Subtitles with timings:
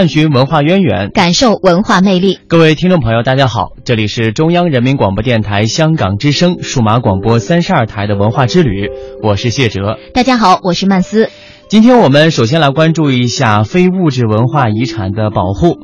[0.00, 2.38] 探寻文化渊源，感受文化魅力。
[2.48, 8.88] 各位听众朋友，大家好，这里是中央人民广播电台香港之声数码广播三十二台的文化之旅，
[9.22, 9.98] 我是谢哲。
[10.14, 11.28] 大家好，我是曼斯。
[11.68, 15.80] 今天我们首先来关注一下非物质文化遗产的保护。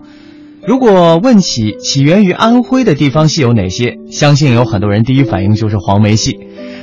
[0.66, 6.38] 如果问起起源于安徽的地方戏有哪些，相信有很多人第一反应就是黄梅戏。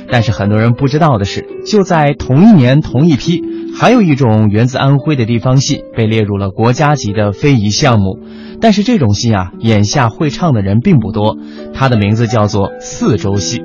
[0.08, 3.42] 但是很多人不知道的是，就在同一年同一批，
[3.76, 8.18] 还有一种源自安徽的地方戏被列入了国家级的非遗项目。
[8.60, 11.36] 但是这种戏啊，眼下会唱的人并不多。
[11.74, 13.62] 它的名字叫做四周戏。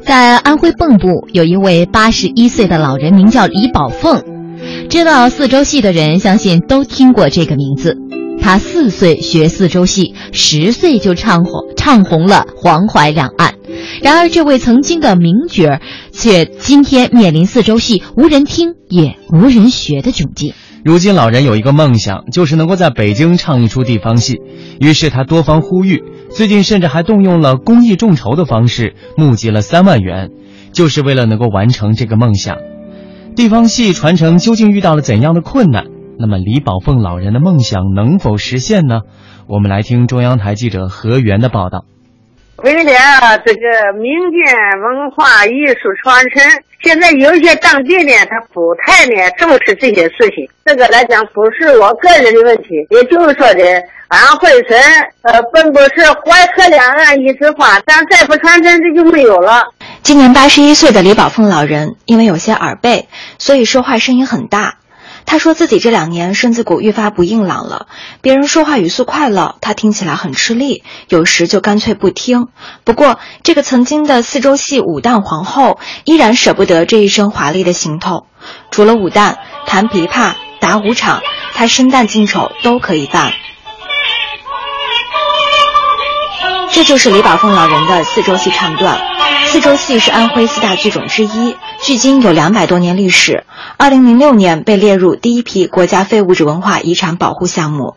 [0.00, 4.22] 在安徽蚌埠，有一位八十一岁的老人，名叫李宝凤。
[4.88, 7.98] 知道四周戏的人，相信都听过这个名字。
[8.42, 13.54] 他四岁学四周戏，十岁就唱红唱红了黄淮两岸。
[14.02, 20.54] 然而，这位曾经的名角儿，却今天面临四周戏无人听也无人学的窘境。
[20.84, 24.40] 如今，老人有一个梦想，就是能够在北京唱一出地方戏。
[24.80, 30.30] 于是，他多方呼吁，最近甚至还动用了公益众筹的方式，募集了三万元，
[30.72, 32.56] 就是为了能够完成这个梦想。
[33.36, 35.84] 地方戏传承究竟遇到了怎样的困难？
[36.18, 39.00] 那么，李宝凤老人的梦想能否实现呢？
[39.48, 41.84] 我们来听中央台记者何源的报道。
[42.58, 42.92] 为了
[43.44, 50.48] 这个民间文化艺术传承，现在有些当地呢，他不太呢重视这些事情。
[50.64, 54.78] 这个来讲，不是我个人的问题，也就是说的，安徽省
[55.22, 59.72] 呃，本不是淮河两岸一枝花，但再不传承，这就没有了。
[60.02, 63.08] 今年八十一岁的李宝凤老人，因为有些耳背，
[63.38, 64.76] 所以说话声音很大。
[65.24, 67.86] 他说自己这两年身子骨愈发不硬朗了，
[68.20, 72.48] 别人说话语速快了，他听起来很吃力，有时就干脆不听。
[72.84, 78.26] 不过，这个曾经的四周戏武旦皇后依然舍不得这一身华丽的行头。
[78.70, 81.22] 除了武旦，弹琵琶、打武场，
[81.54, 83.32] 他生旦净丑都可以办。
[86.74, 88.98] 这就是李宝凤老人的四周戏唱段。
[89.46, 93.44] 四周戏是安徽四大剧种之一，距今有两百多年历史。
[93.76, 97.96] 二零零六年被列入第一批国家非物质文化遗产保护项目。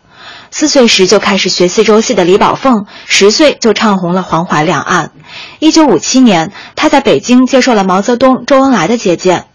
[0.51, 5.11] 四岁时就开始学四周戏的李宝凤，十岁就唱红了黄淮两岸。
[5.59, 9.45] 一九五七年，他在北京接受了毛泽东、周恩来的接见。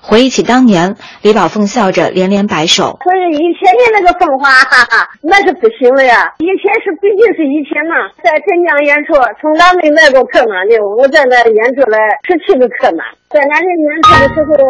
[0.00, 2.98] 回忆起当年，李宝凤笑着连连摆手。
[3.00, 6.34] 可是以前的那个风华，哈哈，那是不行了呀。
[6.38, 10.76] 以前是毕竟是以前嘛，在镇江演出，从来没来过客满的。
[10.80, 14.64] 我在那演出了十七个客满，在南京演出的时候，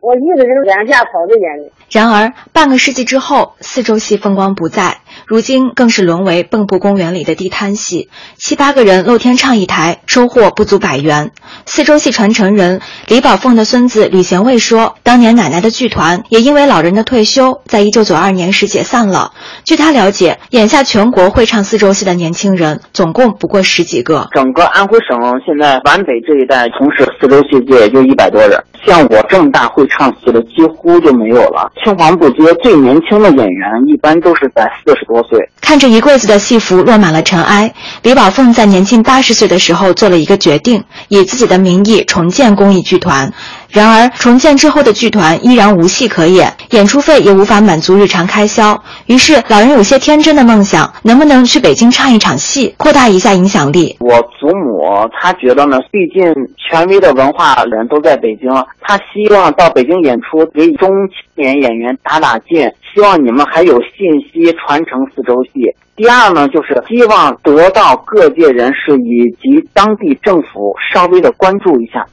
[0.00, 1.70] 我一个人两下跑着演的。
[1.90, 11.30] 然而，半个世纪之后，四周戏风光不再，如今更是沦为蚌埠公园里的地摊戏，七八个人露天唱一台，收获不足百元。
[11.66, 19.32] 四周戏传承人李宝凤的孙子吕贤卫说：“当年奶奶的剧团也因为老人的退休，在一九九二年时解散了。
[19.64, 24.28] 据他了解，眼下全国会唱四周戏的年轻人总共不过十几个。
[24.32, 31.70] 整个安徽省现在皖北这一带从事四周戏界也就一百多人，像我这么大会唱戏的几乎就没有了。
[31.82, 35.38] 青黄不接，最年轻的演员一般都是在四十多岁。
[35.60, 43.32] 看着一柜子的戏服落满了尘埃，李宝凤在年近八十岁的时候做了一个决定，以自己的名义重建公益剧团。
[43.70, 48.80] 然而，重建之后的剧团依然无戏可演，演出费也无法满足日常开销。
[49.06, 53.96] 于是，老人有些天真的梦想：能不能去北京唱一场戏，扩大一下影响力？
[54.00, 56.22] 我祖母她觉得呢，毕竟
[56.56, 58.48] 权威的文化人都在北京，
[58.80, 65.50] 她希望到北京演出，给中青年演员打打劲，希望你们还有信息传承四周戏。
[65.96, 72.06] 第二呢，就是希望得到各界人士以及当地政府稍微的关注一下。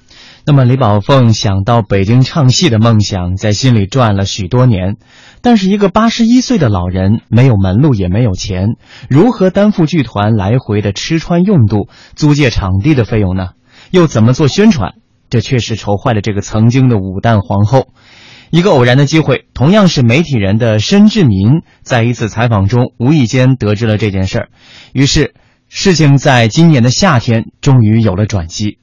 [0.44, 4.98] 那么，李宝凤想到北京唱戏的梦想，在心里转了许多年。
[5.44, 8.70] 但是，一个八十一岁的老人，没有门路，也没有钱，
[9.08, 13.50] 如何担负剧团来回的吃穿用度、租借场地的费用呢？
[13.92, 14.96] 又怎么做宣传？
[15.30, 17.88] 这确实愁坏了这个曾经的武旦皇后。
[18.52, 24.50] 一个偶然的机会，同样是媒体人的申志民，在一次采访中无意间得知了这件事儿，
[24.92, 25.34] 于是
[25.70, 28.78] 事情在今年的夏天终于有了转机。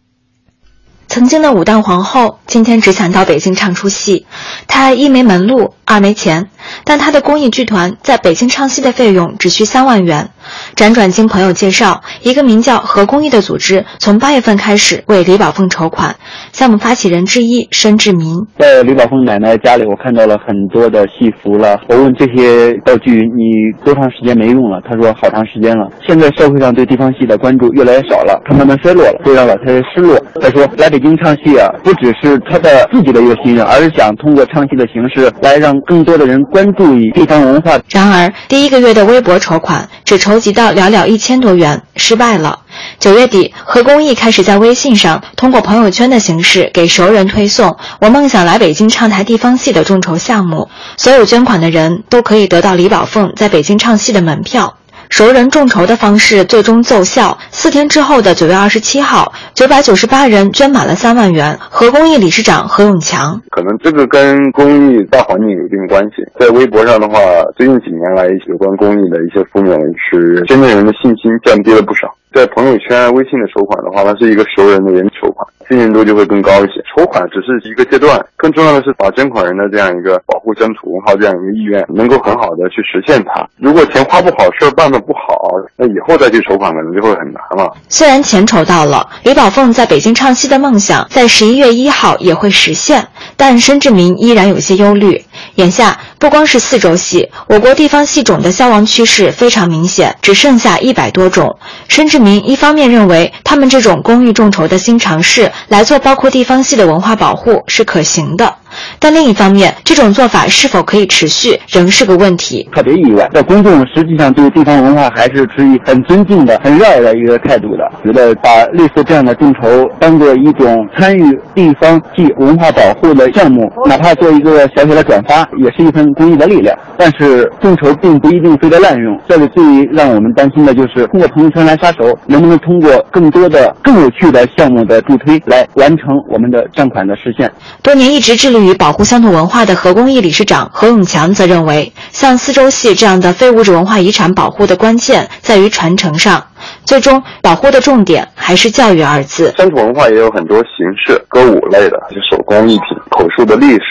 [1.09, 4.27] 曾经的武旦皇后，今天只想到北京唱出戏。
[4.67, 6.49] 她一没门路，二没钱，
[6.85, 10.29] 但她的公益剧团在北京唱戏的费用只需三万元。
[10.77, 16.15] 辗转经朋友介绍，一个名叫“和公益”的组织，从八月份开始为李宝凤筹款。
[16.53, 21.81] 项目发起人之一申志民在李宝凤奶奶家里，我看到了很多的戏服了。
[21.89, 24.79] 我问这些道具你多长时间没用了？
[24.87, 25.89] 他说好长时间了。
[26.07, 30.19] 现在社会上对地方戏的关注越来越少了，它慢慢衰落了，会让老太太失落。
[30.41, 37.79] 他说来北京唱戏啊，不只是他的自己的一个心愿，而是想通过唱戏的形式来让更多的人关注于地方文化。
[37.89, 42.59] 然而，第一个月的微博筹款只筹集到寥寥一千多元，失败了。
[42.99, 54.75] 九月底，何公益开始在微信上通过朋友圈的形式给熟人推送“我梦想来北京唱台地方戏”的众筹项目，所有捐款的人都可以得到李宝凤在北京唱戏的门票。
[55.11, 57.37] 熟人众筹的方式最终奏效。
[57.51, 61.59] 四天之后的九月二十七号，九百九十八人捐满了三万元。
[61.71, 66.23] 和公益理事长何永强，可能这个跟公益大环境有一定关系。
[66.39, 67.19] 在微博上的话，
[67.57, 69.77] 最近几年来有关公益的一些负面，
[70.11, 72.15] 是捐赠人的信心降低了不少。
[72.35, 76.83] 在朋友圈、微信的筹款的话，它是一个熟人的人筹款，信任度就会更高一些。
[76.95, 83.49] 筹款只是一个阶段，更重要的是把捐款人的这样一个保护乡土文化这样一个意愿，能够很好的去实现它。
[83.57, 87.75] 如果钱花不好，事儿办的不好，那以后再去筹款可能就会很难了。
[87.89, 95.25] 虽然钱筹到了，李宝凤在北京唱戏的梦想在十一月一号也会实现，但申志明依然有些忧虑。
[95.55, 101.59] 眼下不光是四周系，我国地方系种的消亡趋势非常明显，只剩下一百多种。
[101.89, 108.57] 申志明一方面认为，他们这种公益众筹的新尝试来做包括地方系的文化保护是可行的。
[108.99, 112.69] 但另一方面，这种做法是否可以持续，仍是个问题。
[112.75, 126.77] 特别意外，在公众实际上对地方文化还是持以很尊敬的、很热爱的一个态度的，觉得把类似这样的众筹当做一种参与地方戏文化保护的项目，哪怕做一个小小的转发，也是一份公益的力量。
[126.97, 137.51] 但是众筹并不一定非得滥用，这里最让我们担心的就是通过朋友圈来杀手，能不能通过更多的、更有趣的项目的助推来完成我们的账款的实现？
[137.83, 138.68] 多年一直致力于。
[138.69, 146.47] 与保护乡土文化的何公益理事长何永强则认为，像四周戏这样的非物质文化遗产保护的关键在于传承上，
[146.85, 149.55] 最终保护的重点还是教育二字。
[149.57, 153.83] 乡土文化也有很多形式，歌舞类的，就手工艺品、口述的历史。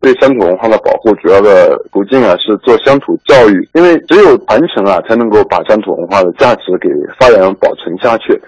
[0.00, 6.88] 对乡土文化的保护，主要的途径啊是做乡土教育，因为只有传承啊，才能够把乡土文化的价值给
[7.18, 8.40] 发扬保存下去。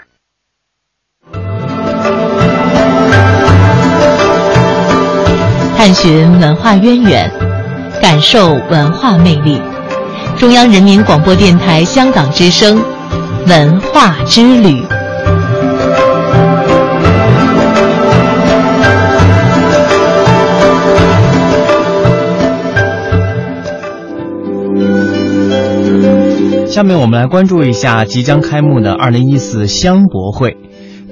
[5.79, 7.31] 探寻文化渊源，
[8.03, 9.63] 感受文化魅力。
[10.37, 12.83] 中央人民广播电台香港之声，
[13.47, 14.83] 文化之旅。
[26.67, 30.57] 下面我们来关注一下即将开幕的二零一四香博会。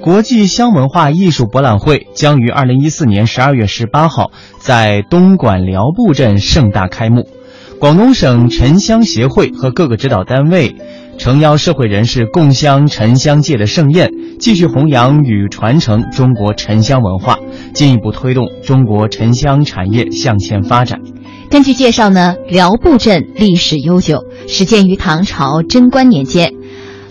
[0.01, 7.27] 国际香文化艺术博览会将于二零一四年十二月十八号在东莞寮步镇盛大开幕。
[7.79, 10.75] 广东省沉香协会和各个指导单位
[11.17, 17.39] 诚邀社会人士共襄沉香界的盛宴，继续弘扬与传承中国沉香文化，
[17.73, 21.01] 进一步推动中国沉香产业向前发展。
[21.49, 26.53] 根据介绍呢，寮步镇历史悠久，始建于唐朝贞观年间。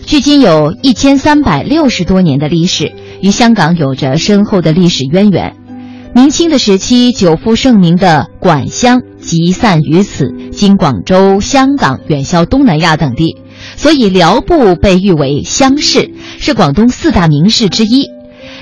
[0.07, 5.57] 距今有一千三百六十多年的历史，与香港有着深厚的历史渊源。
[6.15, 13.35] 明清的时期，久负盛名的管香集散于此，经广州、香港远销东南亚等地，
[13.75, 18.07] 所以寮步被誉为香市，是广东四大名市之一。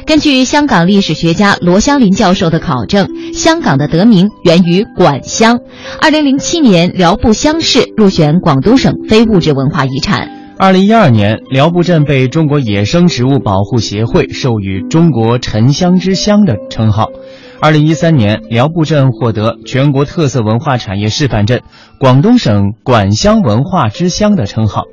[0.08, 5.60] 根据香港历史学家罗香林教授的考证，香港的得名源于管香。
[6.02, 10.35] 二零零七年，寮步乡市入选广东省非物质文化遗产。
[10.58, 17.10] 二零一二年，寮步镇被中国野生植物保护协会授予“中国沉香之乡”的称号。
[17.60, 21.62] 二零一三年，寮步镇获得全国特色文化产业示范镇、
[22.00, 24.84] 广东省管香文化之乡的称号。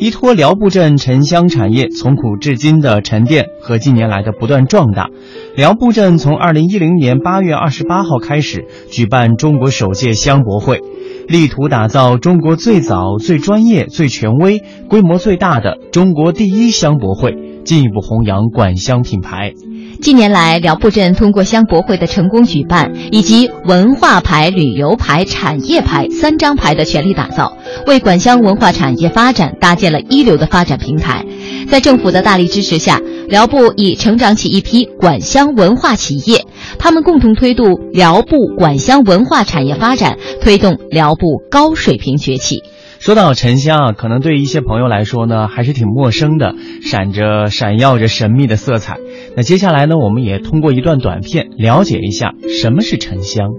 [0.00, 5.10] 依托辽埠镇沉香产业从古至今的沉淀和近年来的不断壮大，
[5.58, 10.80] 辽埠镇从二零一零年八月二十八号开始举办中国首届香博会，
[11.26, 17.34] 力图打造中国最早、最专业、最权威、规模最大的中国第一香博会，
[17.64, 19.52] 进一步弘扬管香品牌。
[20.00, 31.24] 近年来，辽埠镇通过香博会的成功举办，以及文化牌、旅游牌、产业牌三张牌的全力打造，为管乡文化产业发展搭建了一流的发展平台。
[31.68, 36.46] 在政府的大力支持下，辽埠已成长起一批管乡文化企业，
[36.78, 42.62] 他们共同推动辽埠管乡文化产业发展，推动辽埠高水平崛起。
[42.98, 48.96] 说到沉香啊，可能对一些朋友来说呢，还是挺陌生的，闪着闪耀着神秘的色彩。
[49.36, 53.50] 那接下来呢，我们也通过一段短片了解一下什么是沉香。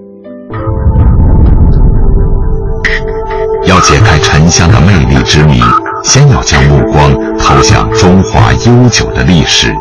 [3.67, 5.59] 要解开沉香的魅力之谜，
[6.03, 7.13] 先要将目光
[7.49, 9.73] 投向中华悠久的历史。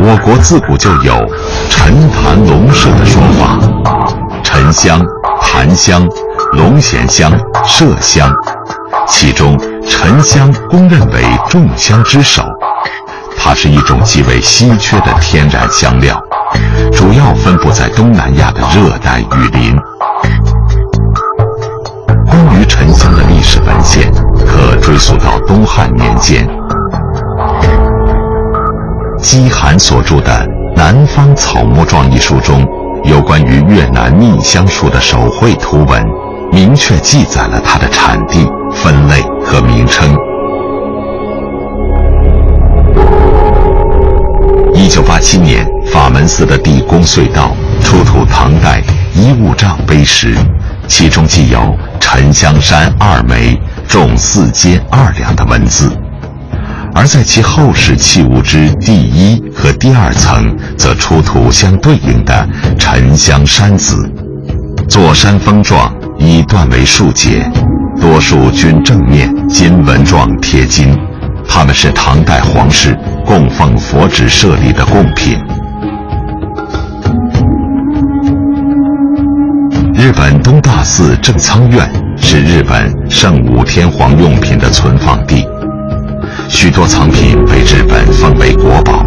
[0.00, 1.28] 我国自古就有
[1.68, 3.58] “沉檀龙麝”的说法，
[4.44, 5.04] 沉香、
[5.42, 6.08] 檀香。
[6.52, 7.32] 龙涎香、
[7.66, 8.32] 麝香，
[9.08, 12.44] 其中沉香公认为众香之首。
[13.36, 16.16] 它是一种极为稀缺的天然香料，
[16.92, 19.76] 主要分布在东南亚的热带雨林。
[22.66, 24.10] 沉香的历史文献，
[24.46, 26.46] 可追溯到东汉年间。
[29.18, 30.30] 姬罕所著的
[30.76, 32.66] 《南方草木状》一书中，
[33.04, 36.04] 有关于越南蜜香树的手绘图文。
[36.52, 40.08] 明确记载了它的产地、分类和名称。
[44.72, 47.50] 一九八七年，法门寺的地宫隧道
[47.82, 48.80] 出土唐代
[49.14, 50.36] 衣物杖碑石，
[50.86, 51.58] 其中记有
[52.04, 53.58] “沉香山二枚，
[53.88, 55.90] 重四斤二两”的文字，
[56.94, 62.46] 而在其后世器物之第一和第二层，则出土相对应的
[62.78, 64.06] “沉香山子”，
[64.86, 65.90] 座山峰状。
[66.18, 67.50] 以断为数节，
[67.98, 70.96] 多数均正面金纹状贴金，
[71.48, 75.38] 它们是唐代皇室供奉佛指舍利的贡品。
[79.96, 85.46] 日本东大寺正仓院是日本圣武天皇用品的存放地，
[86.48, 89.06] 许多藏品被日本奉为国宝。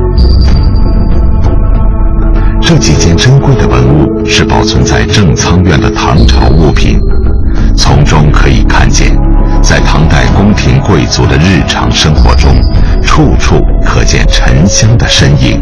[2.62, 7.00] 这几件珍贵的文物是保存在正仓院的唐朝物品，
[7.76, 9.16] 从中可以看见，
[9.62, 12.56] 在唐代宫廷贵族的日常生活中，
[13.04, 15.62] 处处可见沉香的身影。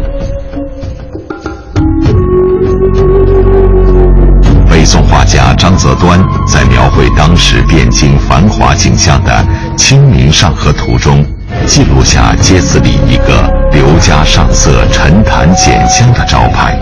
[5.56, 9.32] 张择端在描绘当时汴京繁华景象的
[9.76, 11.24] 《清明上河图》中，
[11.66, 16.78] 记录下街子里一个刘家上色沉檀简香的招牌。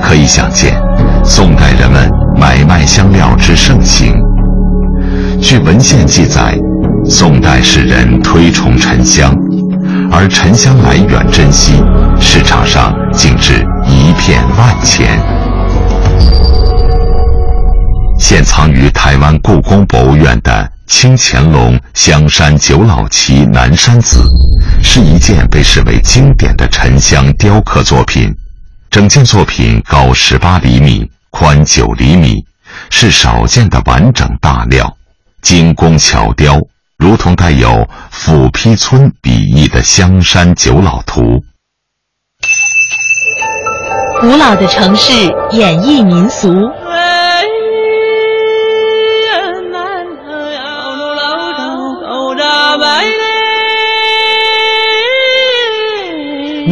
[0.00, 0.74] 可以想见，
[1.24, 4.14] 宋代人们买卖香料之盛行。
[5.40, 6.56] 据文献记载，
[7.08, 9.34] 宋代世人推崇沉香，
[10.12, 11.82] 而沉香来源珍稀，
[12.20, 13.66] 市场上竟至
[14.14, 15.20] 片万钱。
[18.18, 24.22] 现藏于台湾故宫博物院的清乾隆香山九老旗南山子，
[24.82, 28.34] 是一件被视为经典的沉香雕刻作品。
[28.90, 32.44] 整件作品高十八厘米，宽九厘米，
[32.90, 34.96] 是少见的完整大料，
[35.42, 36.60] 精工巧雕，
[36.96, 41.42] 如同带有斧劈村笔意的香山九老图。
[44.24, 45.12] 古老的城市
[45.50, 46.48] 演绎民俗，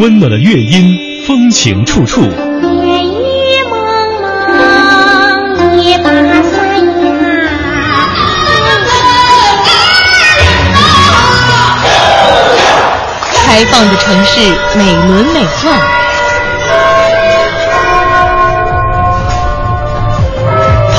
[0.01, 0.99] 温暖的乐音。
[1.27, 2.23] 风情处处。
[13.45, 14.41] 开放的城市，
[14.75, 15.92] 美轮美奂。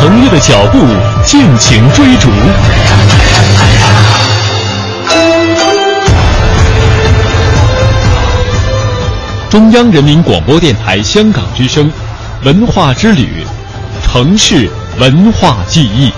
[0.05, 0.85] 朋友的脚步，
[1.25, 2.29] 尽情追逐。
[9.49, 11.89] 中央人民广播电台香港之声，
[12.43, 13.45] 文化之旅，
[14.01, 14.69] 城市
[14.99, 16.11] 文化记忆。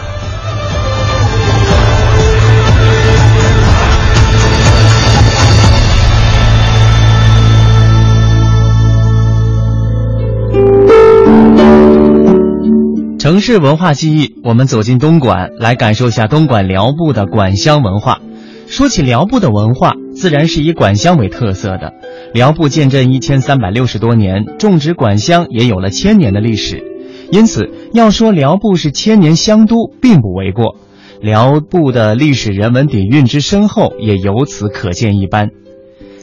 [13.26, 18.22] 城市文化记忆，我们走进东莞，来感受一下东莞寮步的莞乡文化。
[18.68, 21.92] 说起寮步的文化，自然是以莞乡为特色的。
[22.36, 26.84] 寮步建镇一千三百六十多年，种植莞香也有了千年的历史，
[27.32, 30.76] 因此要说寮步是千年香都，并不为过。
[31.20, 35.50] 寮步的历史人文底蕴之深厚，也由此可见一斑。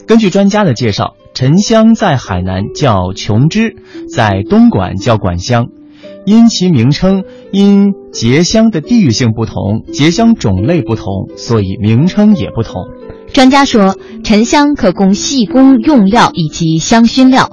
[0.07, 3.75] 根据专家的介绍，沉香在海南叫琼枝，
[4.09, 5.67] 在东莞叫莞香。
[6.25, 12.85] 因其名称因结香的地域性不同，结香种类不同，所以名称也不同。
[13.33, 17.51] 专家说，沉香可供细工用料以及香薰料，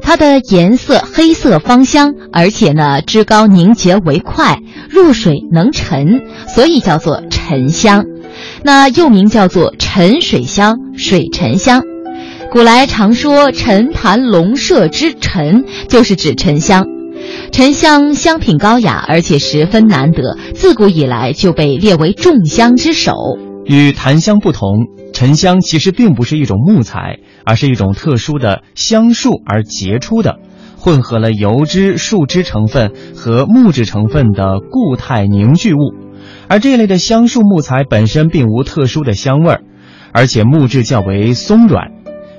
[0.00, 8.06] 它的颜色黑色芳香，而且呢枝高凝结为块，入水能沉，所以叫做沉香。
[8.62, 11.82] 那又名叫做沉水香、水沉香。
[12.50, 16.86] 古来常说“沉潭龙麝之沉”，就是指沉香。
[17.50, 23.12] 沉香香品高雅，而且十分难得，自古以来就被列为众香之首。
[23.64, 30.36] 与檀香不同，沉香其实并不是一种木材，而是一种特殊的香树而结出的，
[30.78, 35.78] 混合了油脂、树脂成分和木质成分的固态凝聚物。
[36.48, 39.60] 而这类的香树木材本身并无特殊的香味儿，
[40.12, 41.92] 而且木质较为松软。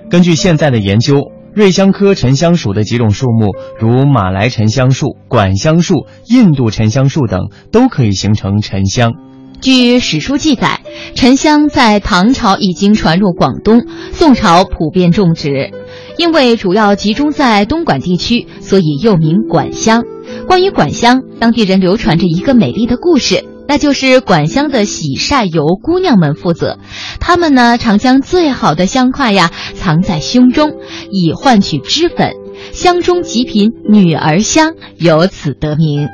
[0.09, 1.31] 根据现在的研究。
[1.53, 9.13] 瑞香科沉香属的几种树木，如马来沉香树、管香树、印度沉香树等，都可以形成沉香。
[9.59, 10.79] 据史书记载，
[11.15, 15.71] 沉香在唐朝已经传入广东，宋朝普遍种植。
[16.17, 20.03] 因为主要集中在东莞地区，所以又名管香。
[20.47, 23.48] 关于管香，当地人流传着一个美丽的故事。
[23.69, 26.79] 那就是管香的洗晒由姑娘们负责，
[27.19, 30.71] 她们呢常将最好的香块呀藏在胸中，
[31.11, 32.31] 以换取脂粉。
[32.71, 36.07] 香中极品女儿香，由此得名。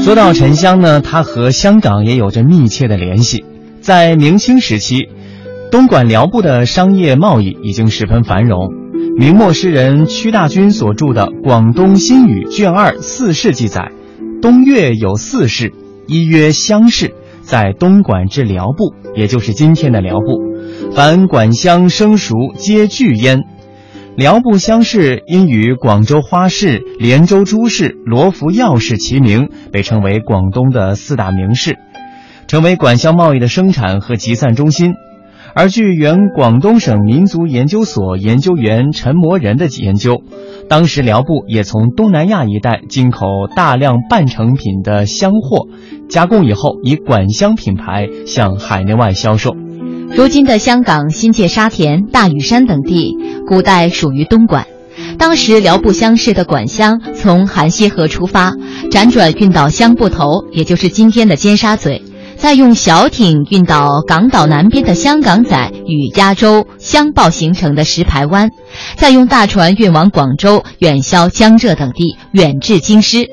[0.00, 3.44] 说到沉香呢，它和香港也有着密切的联系。
[3.80, 5.08] 在明清时期，
[5.72, 8.68] 东莞寮步的商业贸易已经十分繁荣。
[9.18, 13.90] 明末诗人屈大均所著的《广东新语》卷二《四世》记载。
[14.40, 15.74] 东岳有四市，
[16.06, 20.92] 一曰乡市，在东莞之寮步，也就是今天的寮步。
[20.94, 23.42] 凡管乡生熟，皆具焉。
[24.16, 31.76] 寮步乡市因与广州花市、连州珠市、罗浮药市齐名，被称为广东的四大名市，
[32.46, 34.94] 成为管乡贸易的生产和集散中心。
[35.54, 40.22] 而据原广东省民族研究所研究员陈摩仁的研究，
[40.68, 45.66] 当时辽布也从东南亚一带进口大量半成品的香货，
[46.08, 49.56] 加工以后以管香品牌向海内外销售。
[50.14, 54.66] 如今的香港新界沙田、大屿山等地，古代属于东莞。
[55.18, 58.52] 当时辽布乡市的管香从韩溪河出发，
[58.90, 62.02] 辗转运到香埠头，也就是今天的尖沙咀。
[62.40, 68.50] 再用小艇运到港岛南边的香港仔与亚洲相报形成的石排湾，
[68.96, 73.28] 再用大船运往广州、远销江浙等地，远至京师。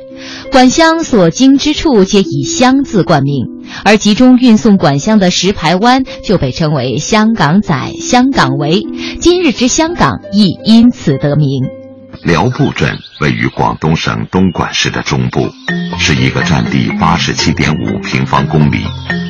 [0.52, 3.46] 管香所经之处皆以香字冠名，
[3.86, 8.82] 而集中运送管香的石排湾就被称为香港仔、香港围，
[9.22, 11.87] 今日之香港亦因此得名。
[12.23, 15.49] 寮步镇位于广东省东莞市的中部，
[15.97, 18.86] 是一个占地八十七点五平方公里、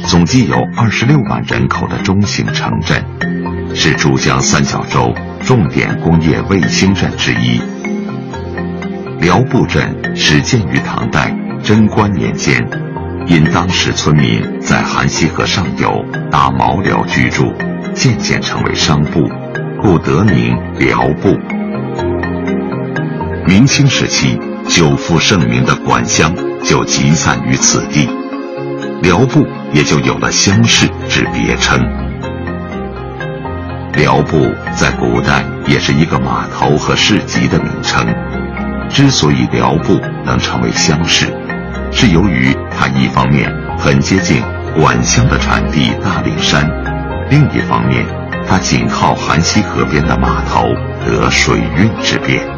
[0.08, 3.04] 总计有二十六万人口的中型城镇，
[3.76, 7.62] 是珠江三角洲重点工业卫星镇之一。
[9.20, 12.68] 寮步镇始建于唐代贞观年间，
[13.28, 17.54] 因当时村民在韩溪河上游搭茅寮居住，
[17.94, 19.30] 渐渐成为商埠，
[19.82, 21.38] 故得名寮步。
[23.48, 28.06] 明清时期，久负盛名的管香就集散于此地，
[29.02, 31.80] 辽埠也就有了乡市之别称。
[33.94, 38.06] 辽埠在古代也是一个码头和市集的名称。
[38.90, 41.28] 之所以辽埠能成为乡市，
[41.90, 44.44] 是由于它一方面很接近
[44.76, 46.70] 管香的产地大岭山，
[47.30, 48.06] 另一方面
[48.46, 50.68] 它紧靠韩溪河边的码头，
[51.06, 52.57] 得水运之便。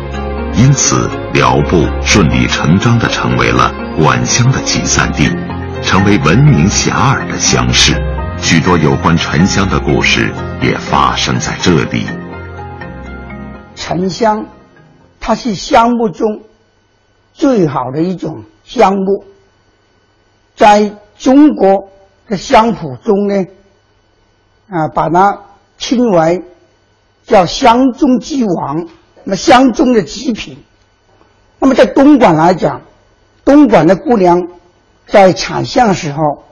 [0.59, 5.25] 因此，辽埠顺理成章地成为了管香的集散地，
[5.81, 7.93] 成为闻名遐迩的乡市。
[8.37, 10.29] 许多有关沉香的故事
[10.61, 12.05] 也发生在这里。
[13.73, 14.45] 沉香，
[15.21, 16.41] 它是香木中
[17.33, 19.23] 最好的一种香木，
[20.57, 21.89] 在中国
[22.27, 23.45] 的香谱中呢，
[24.67, 25.39] 啊，把它
[25.77, 26.43] 称为
[27.23, 28.85] 叫香中之王。
[29.29, 30.57] 那么香中的极品，
[31.59, 32.81] 那么在东莞来讲，
[33.45, 34.47] 东莞的姑娘
[35.05, 36.45] 在产香的时候，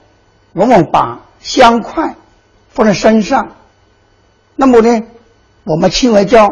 [0.54, 2.16] 往往把香块
[2.70, 3.56] 放在身上，
[4.56, 5.08] 那么呢，
[5.64, 6.48] 我们称为叫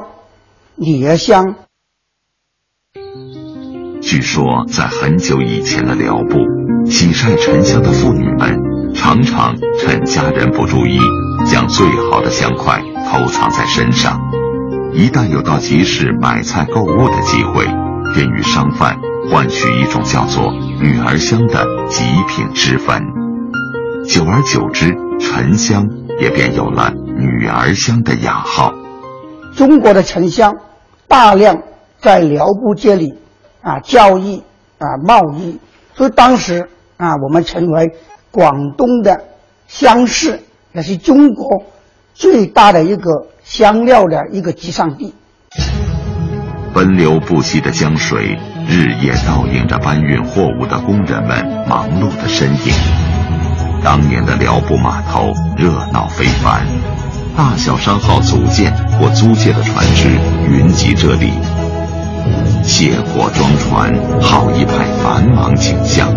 [0.74, 1.58] 女儿香。
[4.02, 6.40] 据说，在很久以前的辽部，
[6.90, 10.98] 洗晒沉香的妇女们常常趁家人不注意，
[11.46, 14.20] 将最好的香块偷藏在身上。
[14.98, 17.66] 一旦有到集市买菜购物的机会，
[18.14, 18.98] 便与商贩
[19.30, 23.04] 换取一种叫做“女儿香”的极品脂粉。
[24.08, 25.86] 久而久之，沉香
[26.22, 28.74] 也便有了“女儿香”的雅号。
[29.54, 30.56] 中国的沉香
[31.10, 31.62] 大量
[32.00, 33.20] 在辽部街里
[33.62, 34.42] 啊交易
[34.78, 35.60] 啊贸易，
[35.94, 37.92] 所以当时啊我们成为
[38.32, 39.26] 广东的
[39.68, 40.40] 香市，
[40.72, 41.64] 也是中国
[42.14, 45.14] 最大的一个香料的一个集散地。
[46.74, 52.74] 奔流不息的江水，日夜倒映着搬运货物的工人们忙碌的身影。
[53.84, 56.66] 当年的辽埠码头热闹非凡，
[57.38, 60.10] 大小商号组建或租借的船只
[60.52, 61.32] 云集这里，
[62.64, 66.10] 卸货装船，好一派繁忙景象。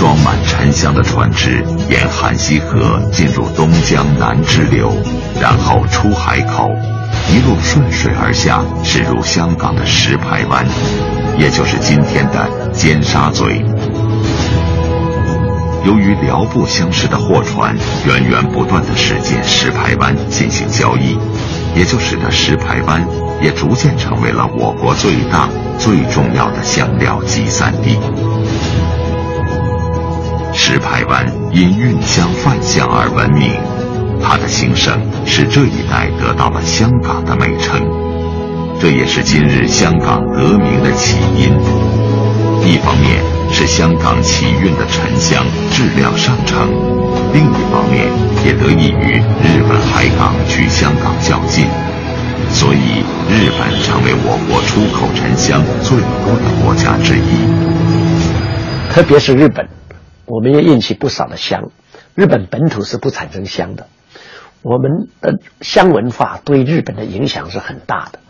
[0.00, 4.90] 装满沉香的船只沿韩溪河进入东江南支流，
[5.38, 6.70] 然后出海口。
[7.28, 10.64] 一路顺水而下，驶入香港的石排湾，
[11.36, 13.44] 也就是今天的尖沙咀。
[15.84, 21.18] 由于辽埠相识的货船源源不断地驶进石排湾进行交易，
[21.76, 23.06] 也就使得石排湾
[23.42, 25.46] 也逐渐成为了我国最大、
[25.78, 27.98] 最重要的香料集散地。
[30.52, 33.52] 石排湾因运香贩香而闻名。
[34.22, 37.80] 它的兴盛使这一带得到了香港的美称，
[38.78, 41.48] 这也是今日香港得名的起因。
[42.62, 46.68] 一方面是香港起运的沉香质量上乘，
[47.32, 48.06] 另一方面
[48.44, 51.64] 也得益于日本海港距香港较近，
[52.52, 57.48] 所以日本成为我国出口沉香最多的国家之一。
[58.92, 59.66] 特别是日本，
[60.30, 61.70] 我们也运起不少的香。
[62.14, 63.88] 日本本土是不产生香的。
[64.62, 68.20] 我们的香文化对日本的影响是很大的。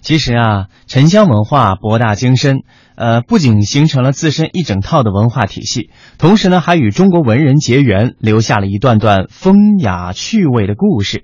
[0.00, 2.62] 其实啊，沉香文化博大精深，
[2.96, 11.22] 呃，不仅形成了自身一整套的文化体系，同时呢，还与中国文人结缘，留下了一段段风雅趣味的故事。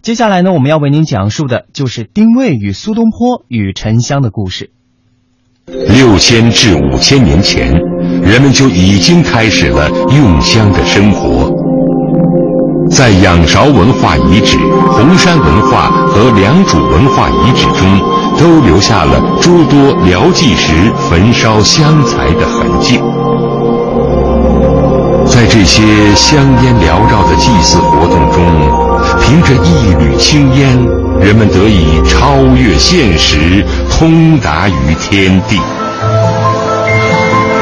[0.00, 4.70] 接下来呢，我们要为您讲述的就是丁谓与苏东坡与沉香的故事。
[5.66, 7.72] 六千至五千年前，
[8.22, 11.50] 人们就已经开始了用香的生活。
[12.90, 14.58] 在仰韶文化遗址、
[14.90, 17.98] 红山文化和良渚文化遗址中，
[18.38, 23.00] 都留下了诸多辽祭时焚烧香材的痕迹。
[25.26, 25.82] 在这些
[26.14, 28.44] 香烟缭绕的祭祀活动中，
[29.22, 30.78] 凭着一缕青烟，
[31.20, 35.58] 人们得以超越现实，通达于天地。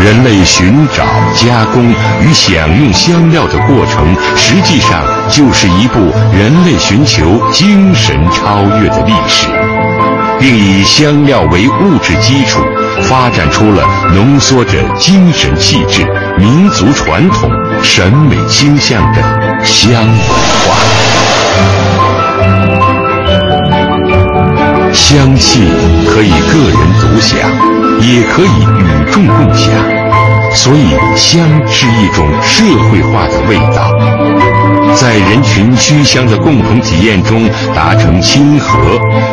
[0.04, 1.04] 人类寻找、
[1.36, 4.04] 加工与享用香料的过程，
[4.36, 6.00] 实际上就是一部
[6.36, 9.46] 人类寻求精神超越的历史，
[10.40, 12.60] 并以香料为物质基础，
[13.02, 16.04] 发展出了浓缩着精神气质、
[16.36, 17.48] 民族传统、
[17.80, 19.22] 审美倾向的
[19.62, 22.01] 香文化。
[25.12, 25.60] 香气
[26.08, 27.38] 可以个人独享。
[28.00, 29.70] 也可以与众共享，
[30.54, 33.94] 所以香是一种社会化的味道，
[34.96, 38.80] 在人群居香的共同体验中达成亲和，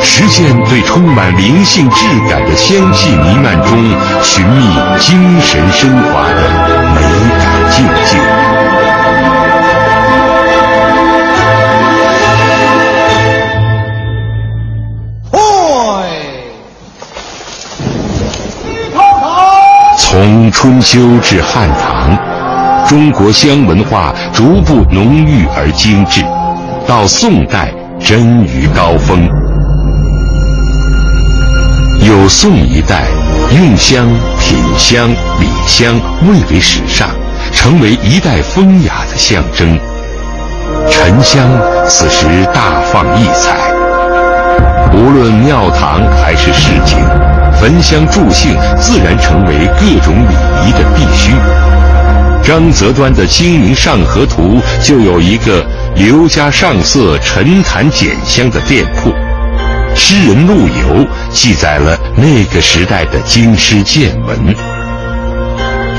[0.02, 3.80] 实现对充满灵性质感的香气弥漫中
[4.22, 6.36] 寻觅精神升华的
[6.94, 7.02] 美
[20.21, 22.13] 从春秋至汉唐，
[22.86, 26.21] 中国香文化逐步浓郁而精致，
[26.86, 29.25] 到宋代臻于高峰。
[32.05, 33.05] 有宋一代，
[33.55, 34.05] 用香、
[34.41, 35.08] 品香、
[35.39, 37.08] 礼香蔚为时尚，
[37.53, 39.79] 成为一代风雅的象征。
[40.91, 41.47] 沉香
[41.88, 43.55] 此时大放异彩，
[44.91, 46.99] 无论庙堂还是市井。
[47.60, 50.34] 焚香助兴自然成为各种礼
[50.65, 51.34] 仪的必须。
[52.41, 55.63] 张择端的《清明上河图》就有一个
[55.95, 59.13] 刘家上色沉檀简香的店铺。
[59.95, 64.56] 诗人陆游记载了那个时代的京师见闻。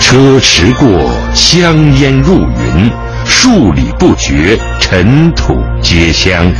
[0.01, 2.91] 车驰过，香烟入云，
[3.27, 6.51] 数里不绝尘土皆香。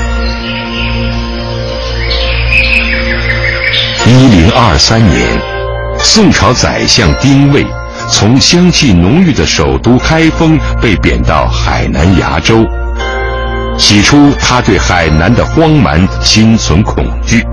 [4.11, 5.25] 一零二三年，
[6.01, 7.65] 宋朝宰相丁谓
[8.11, 12.67] 从香气浓郁的首都开封被贬到海南崖州。
[13.79, 17.47] 起初，他对海南的荒蛮心存恐惧，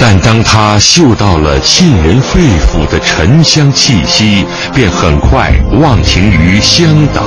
[0.00, 7.22] 但当他嗅到了沁人肺腑的沉香气息，便很快忘情于香岛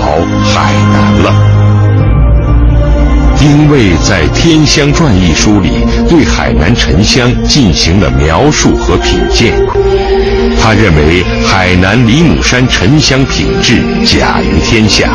[0.54, 1.71] 海南了。
[3.42, 5.72] 丁谓在《天香传》一书里
[6.08, 9.52] 对海南沉香进行了描述和品鉴，
[10.62, 15.10] 他认为海南梨母山沉香品质甲于天下。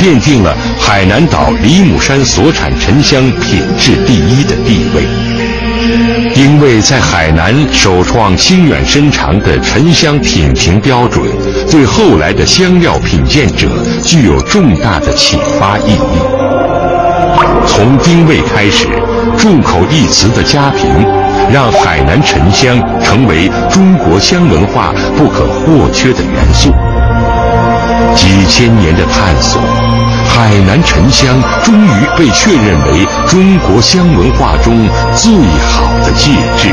[0.00, 5.04] 奠定了海南岛梨母山所产沉香品质第一的地位。
[6.34, 11.22] 丁谓在海南首创清远深长的沉香品评标准，
[11.70, 13.68] 对后来的香料品鉴者
[14.02, 16.45] 具有重大的启发意义。
[17.66, 18.86] 从丁未开始，
[19.36, 20.88] 众口一词的佳评，
[21.52, 26.70] 让海南沉香成为中国香文化不可或缺的元素。
[28.14, 29.60] 几千年的探索，
[30.26, 36.72] 海南沉香终于被确认为中国香文化中最好的介质。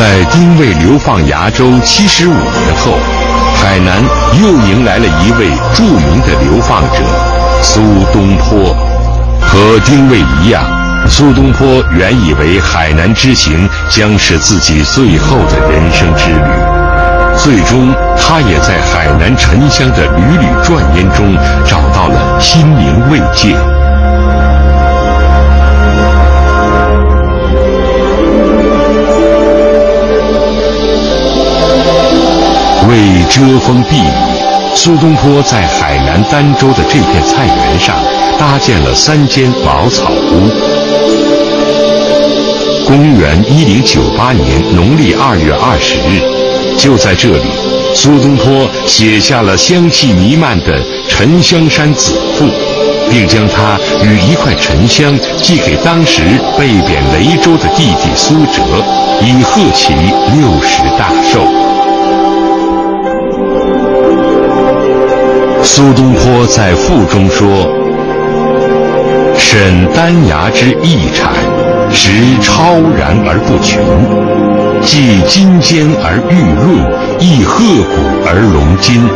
[0.00, 2.92] 在丁谓流放崖州七十五年后，
[3.54, 4.02] 海南
[4.40, 7.04] 又迎来了一位著名的流放者——
[7.62, 8.74] 苏东坡。
[9.42, 10.64] 和丁谓一样，
[11.06, 21.36] 苏东坡原以为海南之行将是自己最后的人生之旅，最终他也在海南沉香的缕缕转烟中
[21.66, 23.54] 找到了心灵慰藉。
[32.90, 37.94] 为遮风避雨，苏东坡在海南儋州的这片菜园上
[38.36, 40.50] 搭建了三间茅草屋。
[42.84, 46.20] 公元一零九八年农历二月二十日，
[46.76, 47.44] 就在这里，
[47.94, 52.46] 苏东坡写下了香气弥漫的《沉香山子赋》，
[53.08, 56.22] 并将它与一块沉香寄给当时
[56.58, 58.62] 被贬雷州的弟弟苏辙，
[59.22, 59.94] 以贺其
[60.34, 61.69] 六十大寿。
[65.62, 67.46] 苏东坡在赋中说
[69.36, 71.32] ：“审丹崖之异产，
[71.92, 73.80] 实超然而不群；
[74.80, 76.80] 既金坚而玉润，
[77.18, 77.94] 亦鹤骨
[78.26, 79.06] 而龙筋。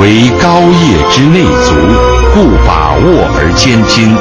[0.00, 1.74] 为高叶之内足，
[2.34, 4.14] 故把握而坚筋。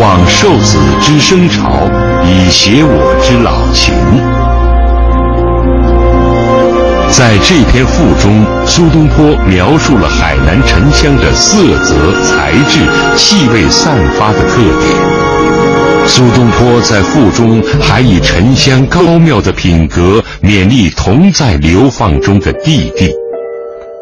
[0.00, 1.88] 望受子之生朝，
[2.24, 3.94] 以写我之老秦。”
[7.12, 12.80] 在这篇赋中，苏东坡描述了海南沉香的色泽、材质、
[13.18, 16.08] 气味散发的特点。
[16.08, 23.12] 苏东坡在赋中还以沉香高妙的品格勉励同在流放中的弟弟。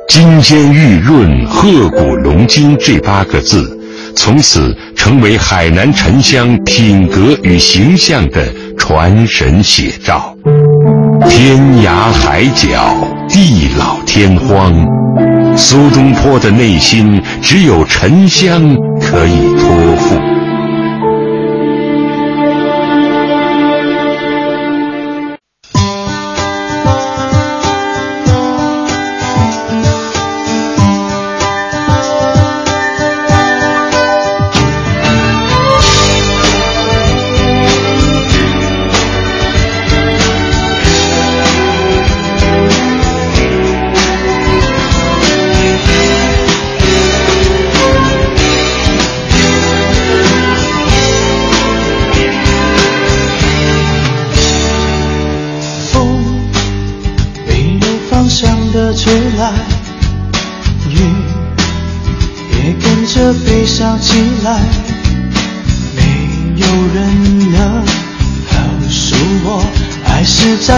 [0.09, 3.77] 金坚玉润、鹤骨龙筋这八个字，
[4.15, 8.47] 从此成为海南沉香品格与形象的
[8.79, 10.30] 传神写照。
[11.29, 12.95] 天涯海角，
[13.29, 14.73] 地老天荒，
[15.57, 18.61] 苏东坡的内心只有沉香
[19.01, 20.40] 可以托付。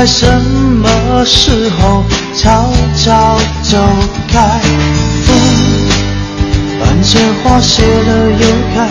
[0.03, 2.03] 在什么时候
[2.35, 3.79] 悄悄走
[4.27, 4.61] 开？
[5.25, 5.37] 风
[6.81, 8.89] 伴着花谢了又开。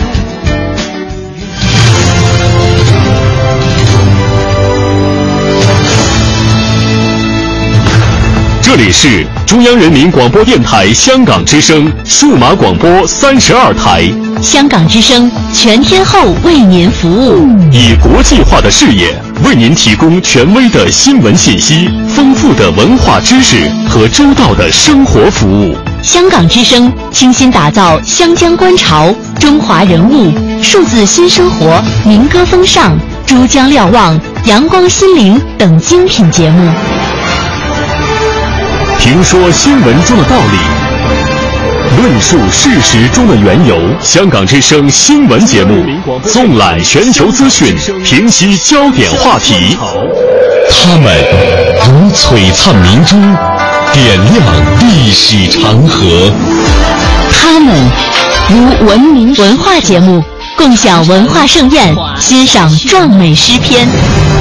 [8.62, 23.56] 这这里是中央人民广播电台香港之声数码广播三十二台，香港之声全天候为您服务，以国际化的视野为您提供权威的新闻信息、丰富的文化知识
[23.88, 25.76] 和周到的生活服务。
[26.02, 36.72] 香港之声倾心打造湘江观潮、中华人物、数字新生活、民歌风尚、珠江瞭望、阳光心灵等精品节目。
[38.98, 40.58] 评说新闻中的道理，
[41.96, 43.78] 论述事实中的缘由。
[44.00, 45.84] 香港之声新闻节目，
[46.26, 49.76] 纵览全球资讯，平息焦点话题。
[50.70, 51.14] 他们
[51.84, 53.16] 如璀璨明珠，
[53.92, 56.32] 点亮历史长河。
[57.32, 57.74] 他们
[58.48, 60.22] 如文明文化节目，
[60.56, 63.86] 共享文化盛宴，欣赏壮美诗篇。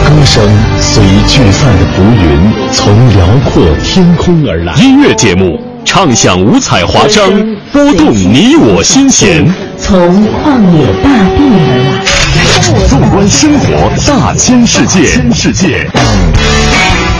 [0.03, 0.43] 歌声
[0.79, 4.73] 随聚散的浮云，从辽阔天空而来。
[4.75, 7.29] 音乐节目唱响五彩华章，
[7.71, 9.45] 拨动你我心弦。
[9.79, 12.87] 从旷野大地而来。
[12.87, 15.87] 纵观生活大千世界，世界。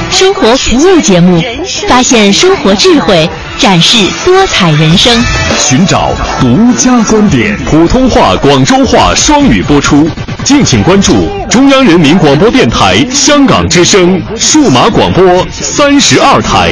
[0.10, 1.41] 生活服务节目，
[1.88, 5.13] 发现生活智慧，展示多彩人生。
[5.58, 10.10] 寻找独家观点，普通话、广州话双语播出。
[10.43, 11.13] 敬请关注
[11.50, 16.71] 中央人民广播电台香港之声数码广播三十二台。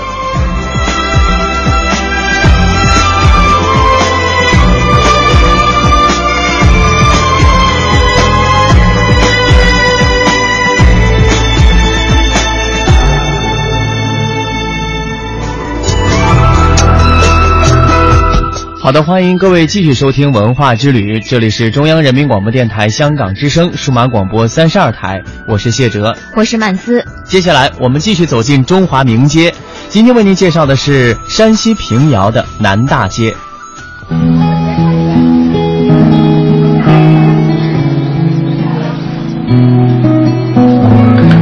[18.83, 27.05] 好的，欢迎各位继续收听《文化之旅》，这里是中央人民广播电台香港之声数码广播三十二台，我是谢哲，我是曼斯。
[27.23, 29.53] 接下来我们继续走进中华名街，
[29.87, 33.35] 今天为您介绍的是山西平遥的南大街。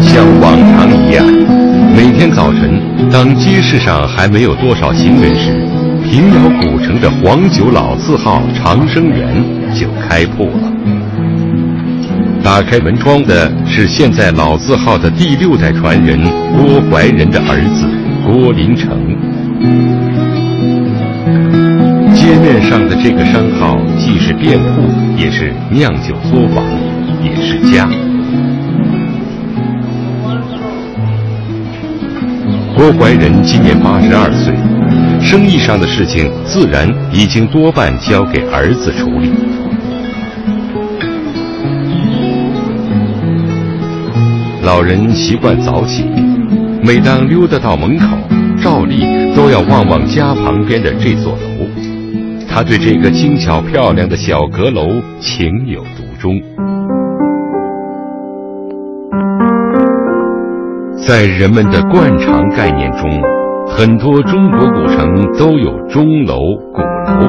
[0.01, 1.25] 像往常一样，
[1.95, 5.68] 每天早晨，当街市上还没有多少行人时，
[6.09, 9.43] 平遥古城的黄酒老字号长生园
[9.75, 10.73] 就开铺了。
[12.43, 16.19] 打开门窗的是现在老字号的第六代传人
[16.57, 17.85] 郭怀仁的儿子
[18.25, 18.89] 郭林成。
[22.15, 24.81] 街面上的这个商号，既是店铺，
[25.15, 26.65] 也是酿酒作坊，
[27.23, 27.87] 也是家。
[32.75, 34.55] 郭怀仁今年八十二岁，
[35.21, 39.31] 生意上的事情自然已经多半交给儿子处理。
[44.63, 46.05] 老人习惯早起，
[46.83, 48.05] 每当溜达到门口，
[48.61, 49.05] 照例
[49.35, 51.67] 都要望望家旁边的这座楼。
[52.47, 54.87] 他对这个精巧漂亮的小阁楼
[55.19, 56.41] 情有独钟。
[61.07, 63.21] 在人们的惯常概念中，
[63.79, 66.35] 很多中国古城都有钟楼、
[66.73, 67.25] 鼓楼，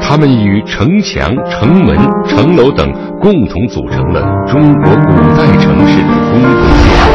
[0.00, 2.88] 它们与城墙、城门、城楼等
[3.20, 7.10] 共同组成了中国古代城市的公共建筑，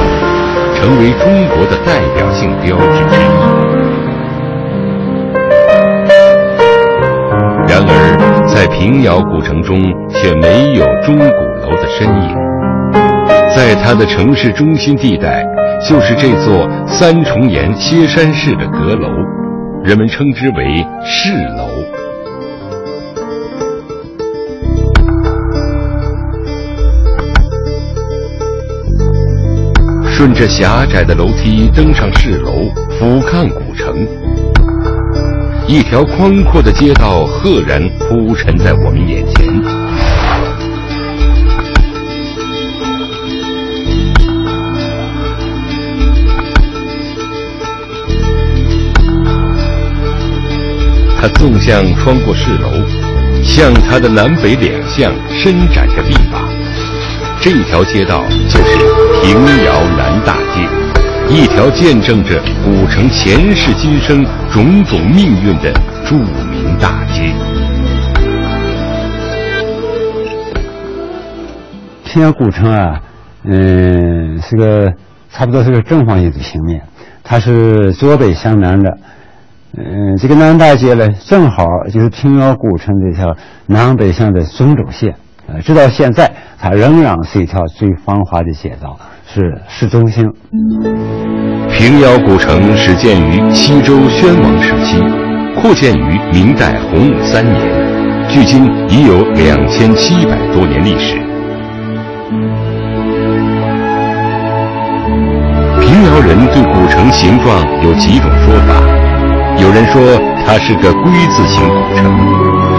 [0.75, 3.25] 成为中国的代表性标志之一。
[7.69, 11.23] 然而，在平遥古城中却没有钟鼓
[11.62, 12.36] 楼的身影，
[13.56, 15.47] 在它的城市中心地带。
[15.86, 19.08] 就是这座三重檐歇山式的阁楼，
[19.84, 21.68] 人们称之为市楼。
[30.06, 32.52] 顺着狭窄的楼梯登上市楼，
[32.98, 33.96] 俯瞰古城，
[35.68, 39.46] 一条宽阔的街道赫然铺陈在我们眼前。
[51.30, 52.71] 纵向穿过市楼，
[53.44, 56.42] 向它的南北两向伸展着臂膀。
[57.40, 58.78] 这条街道就是
[59.21, 60.67] 平遥南大街，
[61.30, 65.71] 一条见证着古城前世今生种种命运的
[66.06, 67.32] 著名大街。
[72.06, 73.00] 平遥古城啊，
[73.44, 74.92] 嗯，是个
[75.32, 76.82] 差不多是个正方形的平面，
[77.23, 78.98] 它是左北向南的。
[79.80, 83.36] 嗯，这个南大街呢，正好就是平遥古城这条
[83.67, 85.13] 南北向的中轴线。
[85.48, 90.25] 呃，直到现在，它仍然是一条最繁华的街道，是市中心。
[91.69, 95.00] 平遥古城始建于西周宣王时期，
[95.62, 97.62] 扩建于明代洪武三年，
[98.28, 101.15] 距今已有两千七百多年历史。
[105.80, 108.96] 平遥人对古城形状有几种说法，
[109.60, 110.01] 有人说
[110.45, 112.05] 它是个龟字形古城，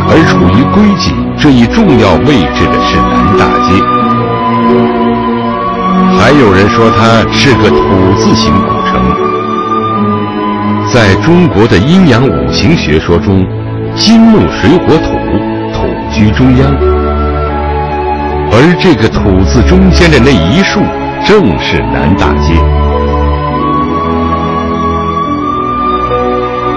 [0.09, 3.83] 而处于龟脊这一重要位置的是南大街；
[6.19, 8.95] 还有人说它是个土字形古城。
[10.93, 13.45] 在中国的阴阳五行学说中，
[13.97, 15.19] 金木水火土，
[15.75, 16.73] 土居中央，
[18.53, 20.81] 而这个土字中间的那一竖，
[21.27, 22.55] 正是南大街。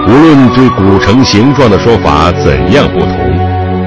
[0.06, 3.16] 无论对古城形状的说法怎样不同，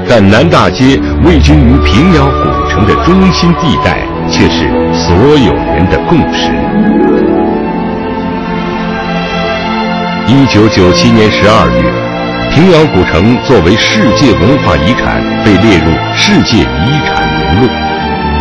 [0.08, 6.50] 但南大街位居于平遥古城的中心地带，却是所有人的共识。
[10.28, 11.84] 一九九七年十二月，
[12.52, 17.68] 平遥古城作为世界文化遗产被列入世界遗产名录。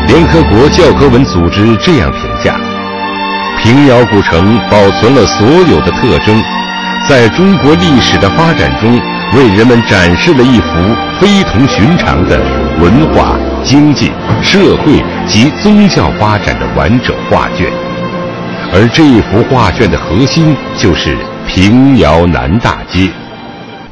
[0.06, 2.54] 联合国教科文组织这样评价：
[3.60, 6.40] 平遥古城保存了所有的特征。
[7.06, 8.98] 在中国历史的发展中，
[9.36, 10.72] 为人们展示了一幅
[11.20, 12.40] 非同寻常的
[12.80, 14.10] 文化、经济、
[14.42, 17.70] 社会及宗教发展的完整画卷。
[18.72, 21.14] 而这一幅画卷的核心就是
[21.46, 23.10] 平遥南大街。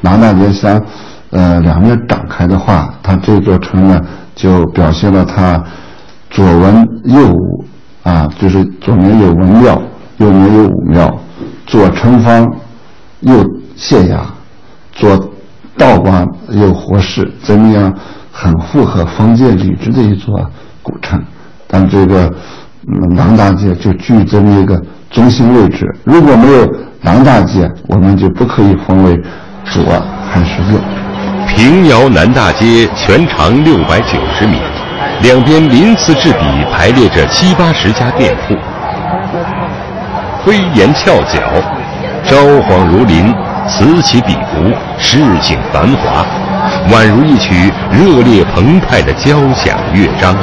[0.00, 0.82] 南大街像
[1.30, 4.00] 呃两面展开的话，它这座城呢
[4.34, 5.62] 就表现了它
[6.30, 7.64] 左文右武
[8.04, 9.80] 啊，就是左面有文庙，
[10.16, 11.14] 右面有武庙，
[11.66, 12.50] 左城方。
[13.22, 13.44] 又
[13.76, 14.18] 县衙，
[14.92, 15.18] 做
[15.76, 17.92] 道观又活市，怎么样
[18.30, 20.34] 很符合封建礼制的一座
[20.82, 21.20] 古城。
[21.66, 22.30] 但这个
[23.16, 25.86] 南大街就居这么一个中心位置。
[26.04, 26.68] 如果没有
[27.00, 29.18] 南大街，我们就不可以分为
[29.64, 29.82] 左
[30.28, 30.78] 还是右。
[31.48, 34.58] 平遥南大街全长六百九十米，
[35.22, 38.54] 两边鳞次栉比排列着七八十家店铺，
[40.44, 41.40] 飞檐翘角。
[42.24, 43.34] 昭晃如林，
[43.68, 46.24] 此起彼伏，市井繁华，
[46.90, 50.34] 宛如一曲热烈澎湃的交响乐章。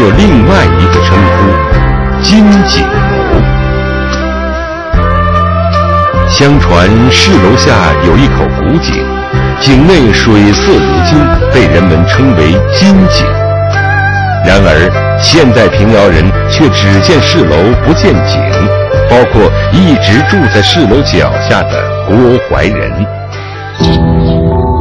[0.00, 1.44] 有另外一个称呼——
[2.24, 2.90] 金井楼。
[6.26, 9.04] 相传市楼下有一口古井，
[9.60, 11.18] 井内水色如金，
[11.52, 13.26] 被人们称为金井。
[14.46, 14.90] 然而。
[15.22, 18.40] 现代平遥人却只见市楼不见井，
[19.10, 22.16] 包括一直住在市楼脚下的郭
[22.48, 22.90] 怀仁。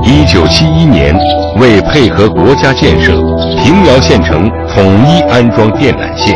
[0.02, 1.14] 一九七一年，
[1.58, 3.12] 为配合国家建设，
[3.60, 6.34] 平遥县城统一安装电缆线。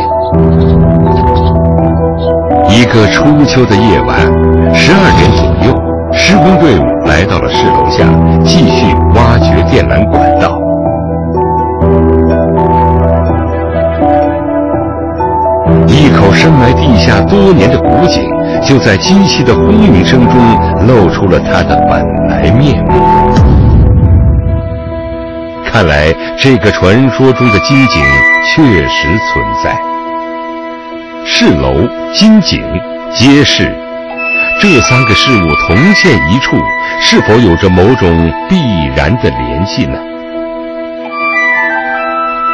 [2.68, 4.20] 一个初秋的夜晚，
[4.74, 5.74] 十二点左右，
[6.12, 8.04] 施工队伍来到了市楼下，
[8.44, 10.58] 继续挖掘电缆管道。
[15.86, 18.22] 一口深埋地下多年的古井，
[18.62, 20.34] 就在机器的轰鸣声中
[20.86, 23.13] 露出了它的本来面目。
[25.74, 28.00] 看来，这个传说中的金井
[28.46, 29.76] 确实存在。
[31.26, 31.74] 市楼、
[32.14, 32.62] 金井、
[33.12, 33.76] 街市，
[34.60, 36.56] 这三个事物同现一处，
[37.00, 38.54] 是否有着某种必
[38.94, 39.98] 然的联系呢？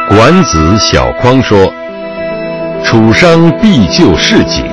[0.09, 1.71] 管子小匡说。
[2.83, 4.65] 楚商必就市井，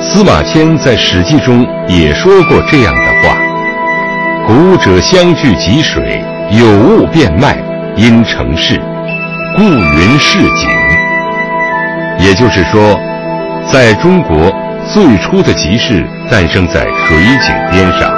[0.00, 3.36] 司马迁在《史记》中也说过这样的话
[4.48, 7.56] ：“古者相距汲水，有物变卖，
[7.96, 8.78] 因成市，
[9.56, 10.68] 故云市井。”
[12.20, 13.00] 也就是说，
[13.72, 14.52] 在中国
[14.92, 18.12] 最初的集市诞生在水井边上，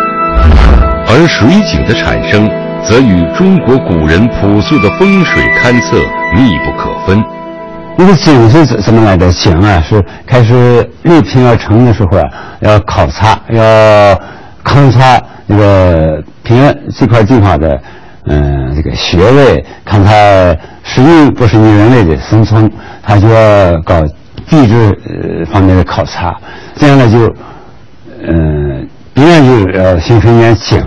[1.07, 2.51] 而水井的产生
[2.83, 5.97] 则与中国古人朴素的风水勘测
[6.35, 7.23] 密不可分。
[7.97, 9.33] 那个井是怎怎么来的？
[9.33, 12.25] 井啊，是开始立平而成的时候啊，
[12.61, 13.63] 要考察，要
[14.65, 17.81] 勘察那个平原这块地方的，
[18.27, 22.71] 嗯，这个穴位，看它适应不是因人类的生存，
[23.03, 24.01] 他就要搞
[24.49, 24.75] 地质
[25.07, 26.35] 呃方面的考察，
[26.77, 27.35] 这样呢就，
[28.27, 30.83] 嗯，必然就要形成一面井，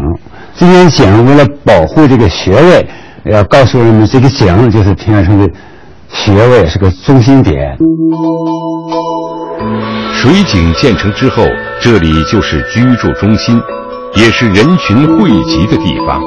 [0.56, 2.88] 这面井为了保护这个穴位，
[3.26, 5.48] 要告诉人们这个井就是平原城的。
[6.10, 7.78] 穴位是个中心点。
[10.14, 11.46] 水井建成之后，
[11.82, 13.62] 这里就是居住中心，
[14.16, 16.22] 也是人群汇集的地方。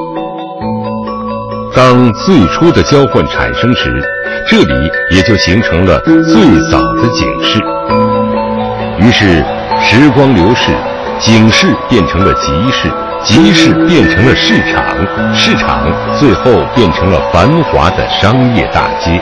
[1.73, 4.03] 当最初的交换产生时，
[4.47, 7.59] 这里也就形成了最早的井市。
[8.99, 9.43] 于是，
[9.81, 10.71] 时光流逝，
[11.19, 12.91] 井市变成了集市，
[13.23, 14.83] 集市变成了市场，
[15.33, 15.87] 市场
[16.19, 19.21] 最后变成了繁华的商业大街。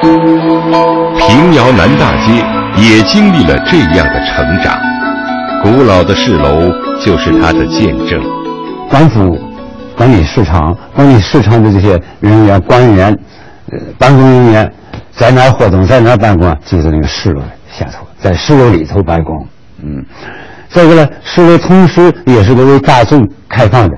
[0.00, 2.42] 平遥南大街
[2.76, 4.80] 也经历了这样的成长，
[5.62, 6.72] 古老的市楼
[7.04, 8.20] 就是它的见证。
[8.88, 9.38] 官府
[9.96, 13.16] 管理市场，管理市场的这些人员、官员、
[13.70, 14.72] 呃，办公人员
[15.12, 16.56] 在哪活动，在哪办公？
[16.64, 19.46] 就在那个市楼下头，在市楼里头办公。
[19.82, 20.04] 嗯，
[20.68, 23.96] 再一个呢，市楼同时也是个为大众开放的。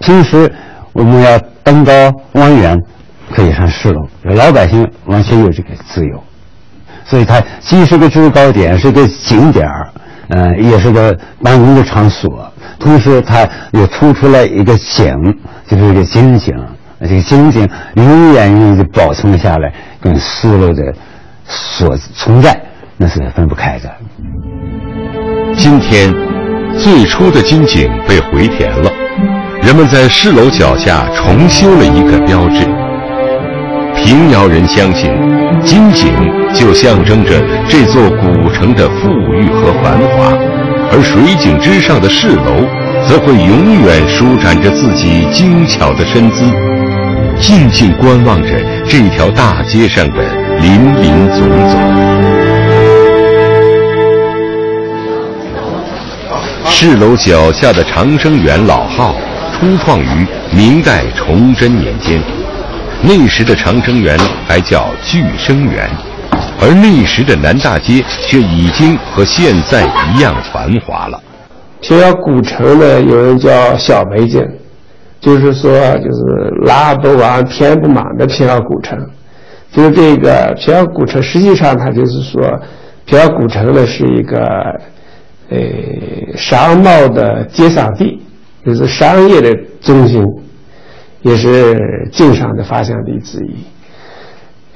[0.00, 0.50] 平时
[0.92, 1.92] 我们要登高
[2.32, 2.78] 望远。
[3.34, 6.22] 可以上市楼，老百姓完全有这个自由，
[7.02, 9.88] 所以它既是个制高点，是个景点儿，
[10.28, 12.51] 嗯，也是个办公的场所。
[12.82, 15.14] 同时，它又突出来一个景，
[15.68, 16.52] 就是一个金景，
[17.00, 20.92] 这个金景永远永远的保存下来，跟市楼的
[21.46, 22.60] 所存在
[22.96, 23.90] 那是分不开的。
[25.56, 26.12] 今天，
[26.76, 28.90] 最初的金井被回填了，
[29.62, 32.66] 人们在市楼脚下重修了一个标志。
[33.94, 35.08] 平遥人相信，
[35.62, 36.10] 金井
[36.52, 40.32] 就象征着这座古城的富裕和繁华，
[40.94, 42.66] 而水井之上的市楼，
[43.08, 46.44] 则会永远舒展着自己精巧的身姿，
[47.40, 48.48] 静静观望着
[48.86, 50.22] 这条大街上的
[50.60, 50.70] 林
[51.00, 51.80] 林总总。
[56.66, 59.14] 市楼脚下的长生园老号，
[59.54, 62.20] 初创于明代崇祯年间。
[63.00, 65.88] 那时的长生园还叫聚生园，
[66.62, 71.20] 而那时的南大街却已经和现在一样繁华了。
[71.80, 74.40] 平遥古城呢，有人叫小北京，
[75.20, 76.22] 就是说就是
[76.64, 78.96] 拉不完、填不满的平遥古城。
[79.72, 82.40] 就是这个平遥古城，实际上它就是说，
[83.06, 84.44] 平遥古城呢是一个
[85.48, 85.58] 呃
[86.36, 88.22] 商贸的接商地，
[88.64, 90.24] 就是商业的中心。
[91.22, 93.54] 也是经商的发祥地之一。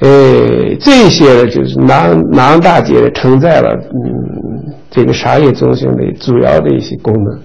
[0.00, 7.40] 呃，这些呢，就是南南大街承载了嗯这个商业中心的主要的一些功能，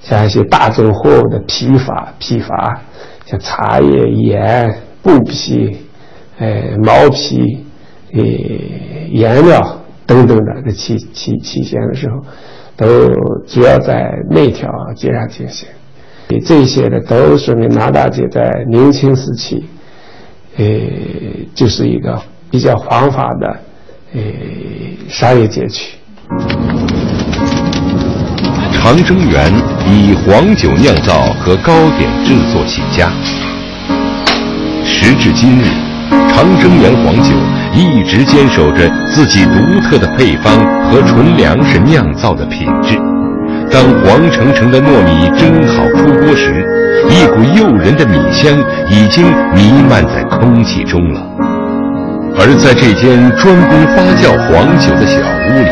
[0.00, 2.80] 像一些大宗货物的批发、批发，
[3.26, 5.76] 像茶叶、盐、布匹、
[6.38, 7.64] 呃毛皮、
[8.12, 8.20] 呃
[9.10, 12.16] 颜料等等的这期期期间的时候，
[12.76, 12.86] 都
[13.46, 15.68] 主要在那条街上进行。
[16.46, 19.62] 这些呢，都说明南大街在明清时期，
[20.56, 20.64] 呃，
[21.54, 23.56] 就是一个比较繁华的
[24.14, 24.20] 呃
[25.08, 25.94] 商业街区。
[28.74, 29.52] 长生园
[29.88, 33.10] 以黄酒酿造和糕点制作起家，
[34.84, 35.66] 时至今日，
[36.28, 37.30] 长生园黄酒
[37.72, 40.52] 一直坚守着自己独特的配方
[40.90, 42.96] 和纯粮食酿造的品质。
[43.70, 46.66] 当黄澄澄的糯米蒸好出锅时，
[47.10, 49.24] 一股诱人的米香已经
[49.54, 51.20] 弥漫在空气中了。
[52.34, 55.68] 而在这间专供发酵黄酒的小屋里，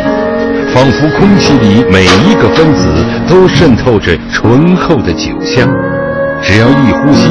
[0.73, 2.87] 仿佛空气里每一个分子
[3.29, 5.69] 都渗透着醇厚的酒香。
[6.43, 7.29] 只要一呼吸，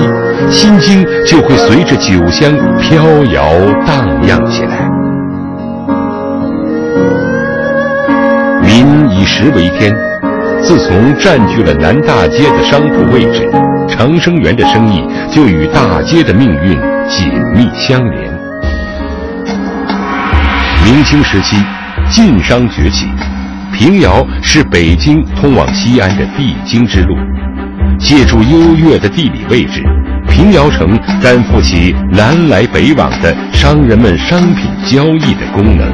[0.51, 3.43] 心经就会随着酒香飘摇
[3.85, 4.89] 荡漾起来。
[8.61, 9.95] 民以食为天。
[10.61, 13.49] 自从占据了南大街的商铺位置，
[13.91, 16.71] 长生园的生意就与大街的命运
[17.09, 18.31] 紧密相连。
[20.85, 21.57] 明清时期，
[22.09, 23.07] 晋商崛起，
[23.73, 27.15] 平遥是北京通往西安的必经之路，
[27.99, 29.83] 借助优越的地理位置，
[30.27, 35.87] 平遥城担负起南来北往的商人们商品交易的功能。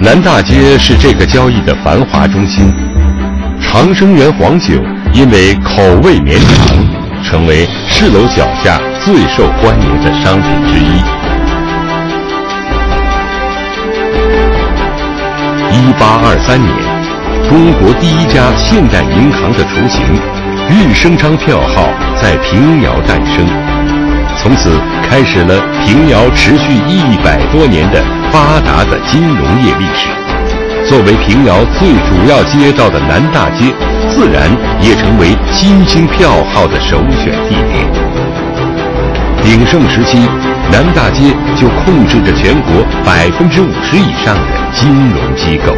[0.00, 2.72] 南大街是这个交易的繁华中心，
[3.60, 4.80] 长生园黄酒
[5.12, 11.02] 因为口味绵长，成为市楼脚下最受欢迎的商品之一。
[15.70, 16.70] 一八二三年，
[17.48, 20.04] 中国第一家现代银行的雏形——
[20.70, 23.46] 日升昌票号在平遥诞生，
[24.36, 30.06] 从此开始了平遥持续一百多年的发达的金融业历史。
[30.86, 33.74] 作为平遥最主要街道的南大街，
[34.10, 34.50] 自然
[34.80, 37.86] 也成为新兴票号的首选地点。
[39.42, 40.18] 鼎盛时期，
[40.70, 44.42] 南大街就控制着全国百分之五十以上的
[44.74, 45.72] 金融机构。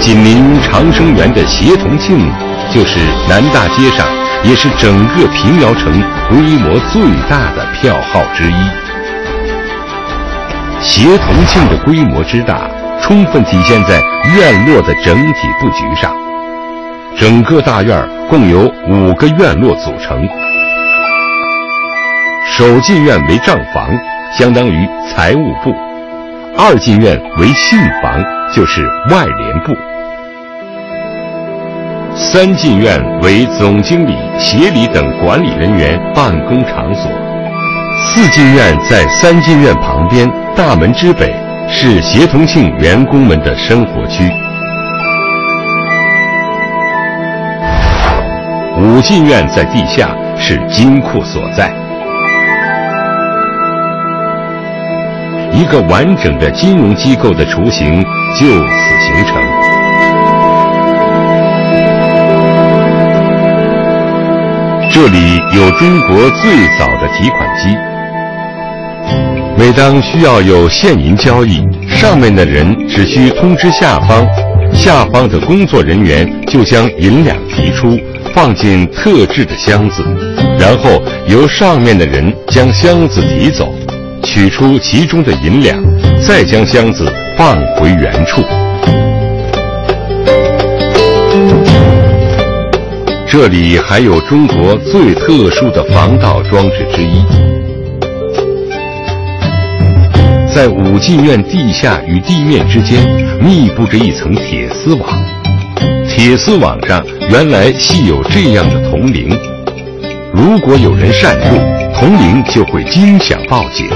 [0.00, 2.30] 紧邻长生园的协同庆，
[2.72, 2.98] 就是
[3.28, 4.06] 南大街上，
[4.42, 5.92] 也是整个平遥城
[6.28, 8.56] 规模最大的票号之一。
[10.80, 12.68] 协同庆的规模之大，
[13.04, 14.00] 充分体现在
[14.34, 16.10] 院落的整体布局上。
[17.18, 20.26] 整个大院共有五个院落组成。
[22.50, 23.90] 首进院为账房，
[24.38, 25.70] 相当于财务部；
[26.56, 28.24] 二进院为信房，
[28.54, 29.74] 就是外联部；
[32.16, 37.10] 三进院为总经理、协理等管理人员办公场所；
[37.98, 40.26] 四进院在三进院旁边，
[40.56, 41.34] 大门之北
[41.68, 44.22] 是协同庆员工们的生活区；
[48.78, 51.72] 五进院在地下，是金库所在。
[55.52, 58.02] 一个完整的金融机构的雏形
[58.38, 59.42] 就此形成。
[64.90, 67.93] 这里有中国最早的提款机。
[69.56, 74.26] 每当需要有现银交易，上面的人只需通知下方，
[74.74, 77.98] 下方的工作人员就将银两提出，
[78.34, 80.02] 放进特制的箱子，
[80.58, 83.72] 然后由上面的人将箱子提走。
[84.24, 85.78] 取出其中的银两，
[86.26, 88.42] 再将箱子放回原处。
[93.28, 97.22] 这里还有中国最特殊的防盗装置之一，
[100.54, 103.04] 在武进院地下与地面之间
[103.40, 105.08] 密布着一层铁丝网，
[106.08, 109.36] 铁丝网上原来系有这样的铜铃，
[110.32, 111.58] 如果有人擅入，
[111.98, 113.88] 铜铃就会惊响报警。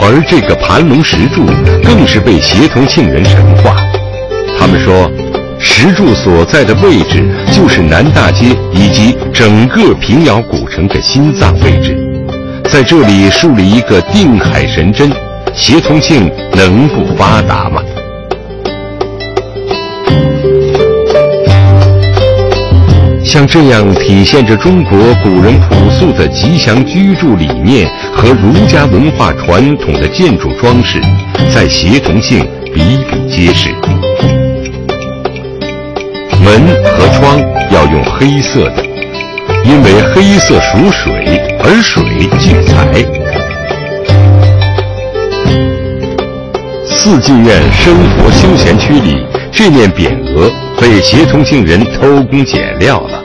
[0.00, 1.44] 而这个盘龙石柱
[1.84, 3.76] 更是被协同庆人神化。
[4.58, 5.10] 他们说，
[5.58, 11.94] 石柱所在的位置就是南大街以及整个平遥古城的心脏位置，
[12.70, 15.10] 在这里树立一个定海神针，
[15.54, 17.82] 协同性能不发达吗？
[23.24, 31.00] 像这样体现着中国古人朴素的吉祥居住理念和儒家文化传统的建筑装饰，
[31.54, 33.70] 在协同性比比皆是。
[36.44, 37.40] 门和窗
[37.70, 38.84] 要用黑色的，
[39.68, 42.02] 因为黑色属水，而水
[42.40, 43.04] 聚财。
[46.88, 50.50] 四进院生活休闲区里，这面匾额
[50.80, 53.22] 被协同庆人偷工减料了。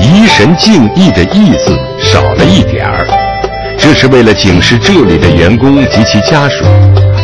[0.00, 3.06] 怡神敬意的意思少了一点儿，
[3.78, 6.64] 这是为了警示这里的员工及其家属，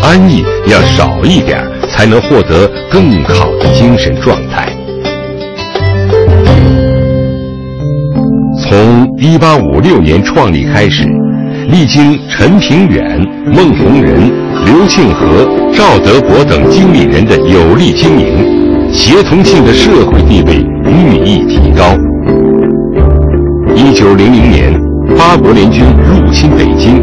[0.01, 4.76] 安逸要少一点，才能获得更好的精神状态。
[8.69, 11.05] 从一八五六年创立开始，
[11.71, 14.29] 历经陈平远、孟宏仁、
[14.65, 21.95] 刘庆和、赵德伯等经理人的有力经营，协同庆的社会地位日益提高。
[23.77, 24.73] 一九零零年，
[25.17, 27.01] 八国联军入侵北京，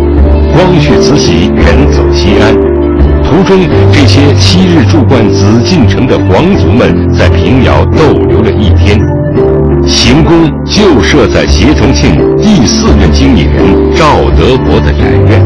[0.52, 2.54] 光绪慈禧远走西安，
[3.24, 3.58] 途中
[3.94, 9.00] 这些昔日住惯紫禁城的皇族们在平遥逗留了一天，
[9.88, 15.42] 行宫就设在协同庆第四任经理人赵德国的宅院。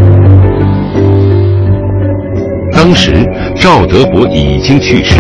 [2.71, 3.25] 当时
[3.55, 5.15] 赵德国已经去世，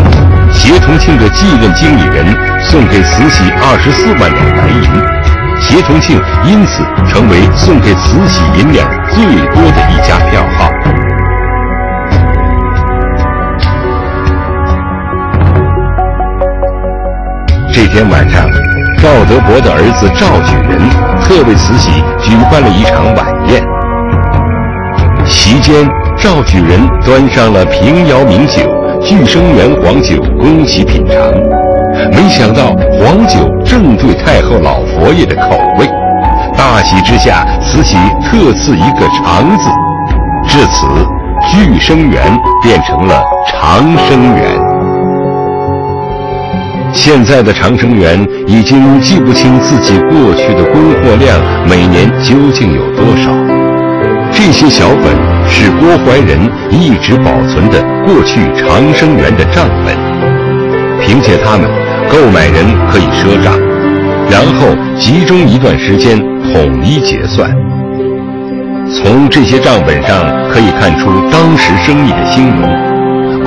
[0.51, 2.25] 协同庆的继任经理人
[2.61, 10.69] 送给慈禧二十四万两白银，协同庆因此成为送给慈禧银两最多的一家票号。
[17.73, 18.47] 这天晚上，
[18.97, 20.81] 赵德伯的儿子赵举人
[21.21, 23.63] 特为慈禧举办了一场晚宴。
[25.25, 25.87] 席间，
[26.17, 28.61] 赵举人端上了平遥名酒
[29.01, 31.15] 聚生园黄酒供其品尝，
[32.11, 35.87] 没想到黄酒正对太后老佛爷的口味，
[36.57, 39.69] 大喜之下，慈禧特赐一个“长”字，
[40.47, 40.87] 至此，
[41.49, 42.21] 聚生园
[42.63, 44.66] 变成了长生园。
[46.97, 51.39] 现在的长生园已经记不清自己过去的供货量
[51.69, 53.31] 每年究竟有多少。
[54.33, 55.15] 这些小本
[55.47, 59.95] 是郭怀仁一直保存的过去长生园的账本，
[60.99, 61.69] 凭借它们，
[62.09, 63.53] 购买人可以赊账，
[64.31, 66.17] 然后集中一段时间
[66.51, 67.47] 统一结算。
[68.91, 72.86] 从这些账本上可以看出当时生意的兴隆。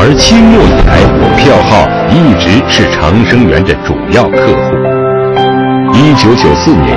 [0.03, 0.97] 而清末以来，
[1.37, 4.73] 票号一直是长生园的主要客户。
[5.93, 6.97] 一九九四年，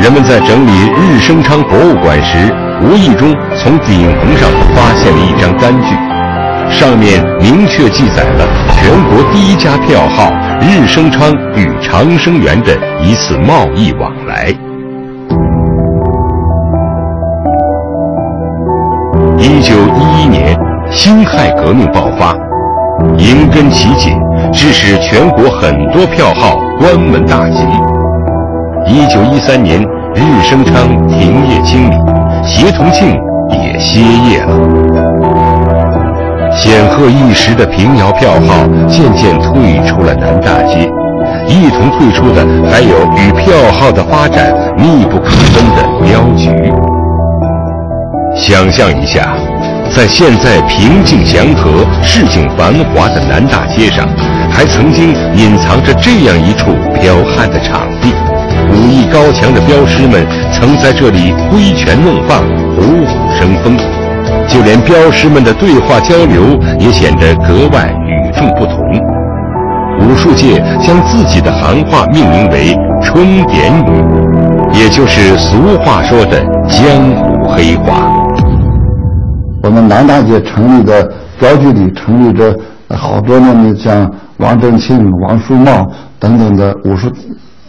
[0.00, 2.38] 人们在整理日升昌博物馆时，
[2.80, 5.90] 无意中从顶棚上发现了一张单据，
[6.70, 8.46] 上面明确记载了
[8.78, 10.30] 全国第一家票号
[10.60, 14.54] 日升昌与长生园的一次贸易往来。
[19.36, 20.65] 一九一一年。
[20.96, 22.34] 辛亥革命爆发，
[23.18, 24.18] 迎根起解，
[24.50, 27.62] 致使全国很多票号关门大吉。
[28.86, 29.78] 一九一三年，
[30.14, 31.94] 日升昌停业清理，
[32.42, 33.14] 协同庆
[33.50, 34.56] 也歇业了。
[36.50, 40.90] 显赫一时的平遥票号渐渐退出了南大街，
[41.46, 46.50] 一同退出的还有与票号的发展密不可分的镖局。
[48.34, 49.36] 想象一下。
[49.94, 54.06] 在现在平静祥和、市井繁华的南大街上，
[54.50, 58.12] 还曾经隐藏着这样一处彪悍的场地。
[58.70, 62.42] 武艺高强的镖师们曾在这里挥拳弄棒、
[62.76, 63.76] 虎虎生风，
[64.48, 68.76] 就连镖师们的对话交流也显得格外与众不同。
[70.00, 74.04] 武术界将自己的行话命名为“春点语”，
[74.78, 78.25] 也就是俗话说的江湖黑话。
[79.66, 82.56] 我们南大街成立的镖局里成立着
[82.90, 85.90] 好多年的，像王振庆、王树茂
[86.20, 87.10] 等等的武术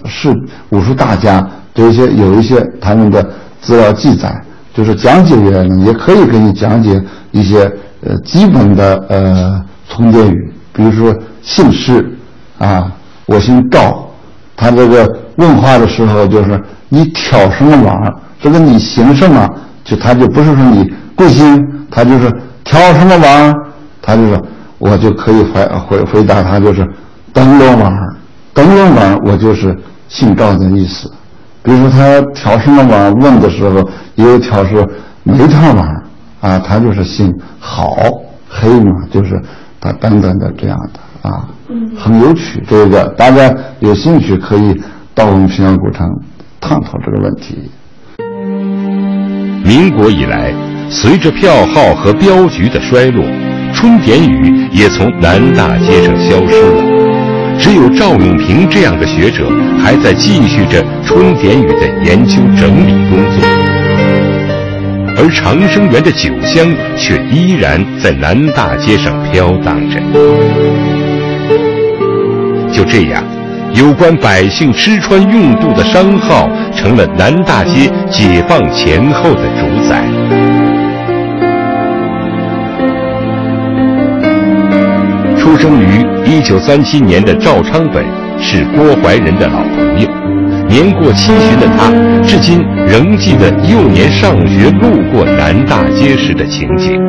[0.05, 0.31] 是
[0.69, 3.27] 武术大家，这些有一些他们的
[3.59, 4.39] 资料记载，
[4.75, 7.63] 就是讲解员也可以给你讲解一些
[8.05, 12.15] 呃基本的呃从点语，比如说姓氏
[12.59, 12.91] 啊，
[13.25, 14.07] 我姓赵，
[14.55, 19.49] 他这个问话的时候就是你挑什么网，这个你行什么，
[19.83, 21.73] 就他就不是说你贵姓。
[21.89, 22.29] 他就是
[22.65, 23.55] 挑什么网，
[24.01, 24.45] 他就说，
[24.77, 26.85] 我就可以回回回答他就是
[27.33, 27.91] 灯笼网，
[28.53, 29.75] 灯笼网我就是
[30.09, 31.09] 姓赵的意思。
[31.63, 34.85] 比如说他挑什么网问的时候，也有挑是
[35.23, 35.87] 煤炭网
[36.41, 37.95] 啊，他就是姓郝
[38.49, 39.41] 黑嘛，就是
[39.79, 41.47] 他等等的这样的啊，
[41.97, 42.61] 很有趣。
[42.67, 44.75] 这个大家有兴趣可以
[45.15, 46.05] 到我们平遥古城
[46.59, 47.71] 探讨这个问题。
[49.63, 50.53] 民国以来。
[50.89, 53.23] 随着票号和镖局的衰落，
[53.73, 56.83] 春点雨也从南大街上消失了。
[57.59, 59.49] 只有赵永平这样的学者
[59.83, 63.47] 还在继续着春点雨的研究整理工作，
[65.17, 69.99] 而长生园的酒香却依然在南大街上飘荡着。
[72.71, 73.23] 就这样，
[73.73, 80.03] 有关百姓吃穿用度的商号成了南大街解放前后的主宰。
[85.57, 88.05] 生于一九三七年的赵昌本
[88.39, 90.07] 是郭怀仁的老朋友，
[90.67, 91.91] 年过七旬的他，
[92.21, 97.01] 至今仍记得幼年上学路过南大街时的情景。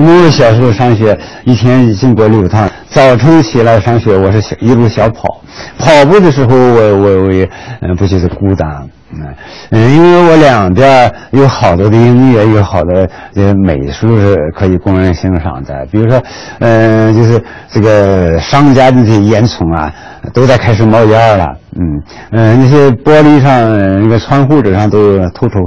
[0.00, 2.68] 我小时候上学，一天经过六趟。
[2.88, 5.42] 早晨起来上学，我是一路小跑。
[5.78, 7.48] 跑步的时候，我我我也
[7.82, 9.34] 嗯不觉得孤单，嗯
[9.70, 15.86] 嗯，因为我两边有好多的音乐，有好的呃美术是可以供人欣赏的。
[15.86, 16.22] 比如说，
[16.60, 19.92] 嗯，就是这个商家的这些烟囱啊，
[20.32, 21.46] 都在开始冒烟了，
[21.76, 22.02] 嗯
[22.32, 25.58] 嗯，那些玻璃上那个窗户纸上都透出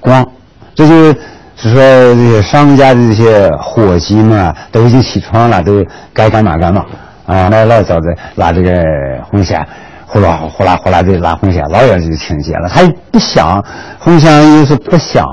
[0.00, 0.26] 光，
[0.74, 1.14] 这就。
[1.62, 1.78] 是说
[2.14, 6.86] 这些商家的这些伙计们，都已经起床了，都该干嘛干嘛
[7.26, 7.48] 啊！
[7.50, 8.82] 那老早的拉这个
[9.30, 9.60] 红线，
[10.12, 12.68] 呼啦呼啦呼啦的拉红线，老远就听见了。
[12.68, 12.82] 他
[13.12, 13.64] 不响，
[14.00, 15.24] 红线又是不响，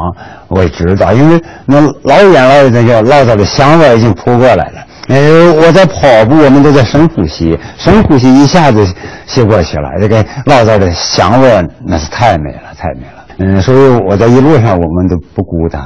[0.49, 4.85] 我知道，因为那老远老远那叫老早的香味已经扑过来了。
[5.07, 5.17] 哎，
[5.65, 8.85] 我在跑步，我们都在深呼吸，深呼吸一下子
[9.25, 9.89] 吸过去了。
[9.99, 13.25] 这个老早的香味那是太美了，太美了。
[13.39, 15.81] 嗯，所以我在一路上我们都不孤单。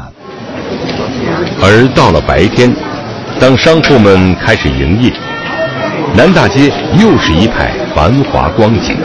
[1.64, 2.76] 而到了白天，
[3.40, 5.14] 当商铺们开始营业，
[6.16, 8.98] 南大街又是一派繁华光景。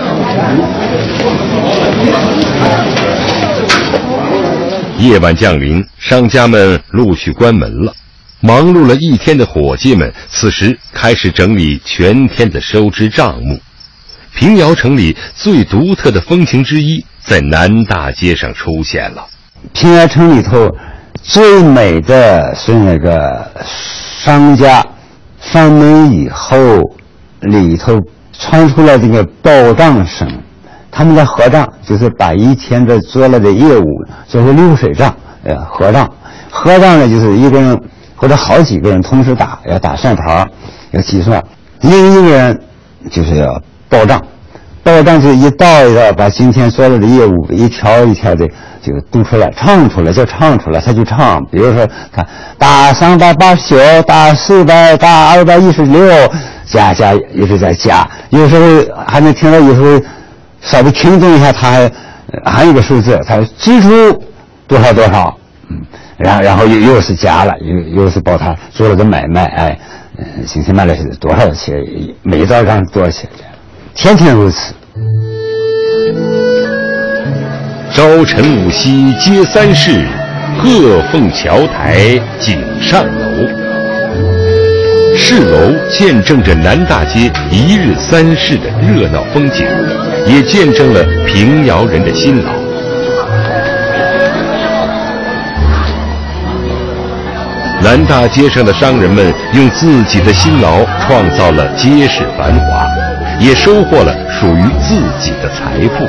[4.98, 7.92] 夜晚降临，商家们陆续关门了。
[8.40, 13.58] 忙碌了一天的伙计们，此时开始整理全天的收支账目。
[14.34, 19.26] 平遥城里最独特的风情之一，在南大街上出现了。
[19.72, 20.70] 平遥城里头
[21.22, 24.84] 最美的是那个商家
[25.56, 26.56] 上门以后，
[27.40, 27.98] 里头
[28.30, 30.28] 传出了这个报账声。
[30.90, 33.84] 他们在合账，就是把一天的做了的业务
[34.26, 36.06] 做成流水账，呃，合账。
[36.50, 37.80] 合账呢，就是一个人。
[38.18, 40.48] 或者好几个人同时打，要打算盘，
[40.92, 41.44] 要计算。
[41.82, 42.62] 另一个人
[43.10, 44.18] 就是要报账，
[44.86, 48.46] 报账就一道一道把今天所有的业务一条一条的
[48.80, 51.44] 就读出来，唱出来就唱出来，他就唱。
[51.46, 52.24] 比如说，他
[52.56, 56.08] 打三百八十九，打四百，打二百一十六，
[56.64, 58.08] 加加一直在加。
[58.30, 60.00] 有时候还能听到，有时候
[60.60, 61.92] 稍微停顿一下，他还
[62.44, 64.22] 还有个数字，他支出
[64.68, 65.36] 多少多少，
[65.68, 65.82] 嗯。
[66.16, 68.94] 然然后又又是加了，又又是报他做了。
[68.94, 69.78] 个买卖，哎，
[70.16, 70.94] 嗯，今天卖了。
[71.18, 71.74] 多少钱？
[72.22, 73.28] 每一张账多少钱？
[73.96, 74.74] 天天如此。
[77.94, 80.06] 朝晨五夕皆三事，
[80.58, 83.48] 鹤凤桥台锦上楼。
[85.16, 89.66] 市楼见证着南大街一日三市的热闹风景，
[90.26, 92.52] 也见证了平遥人的辛劳。
[97.82, 102.86] 南大街上的商人们用自己的辛劳创造了街市繁华，
[103.38, 106.06] 也收获了属于自己的财富。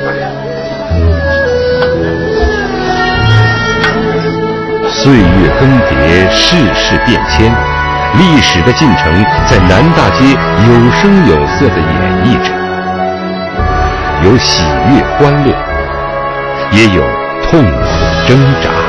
[4.89, 5.21] 岁月
[5.59, 7.53] 更迭，世事变迁，
[8.17, 10.25] 历史的进程在南大街
[10.65, 11.91] 有声有色地演
[12.25, 12.49] 绎着，
[14.25, 15.53] 有喜悦欢乐，
[16.71, 17.01] 也有
[17.49, 17.77] 痛苦
[18.27, 18.86] 挣扎。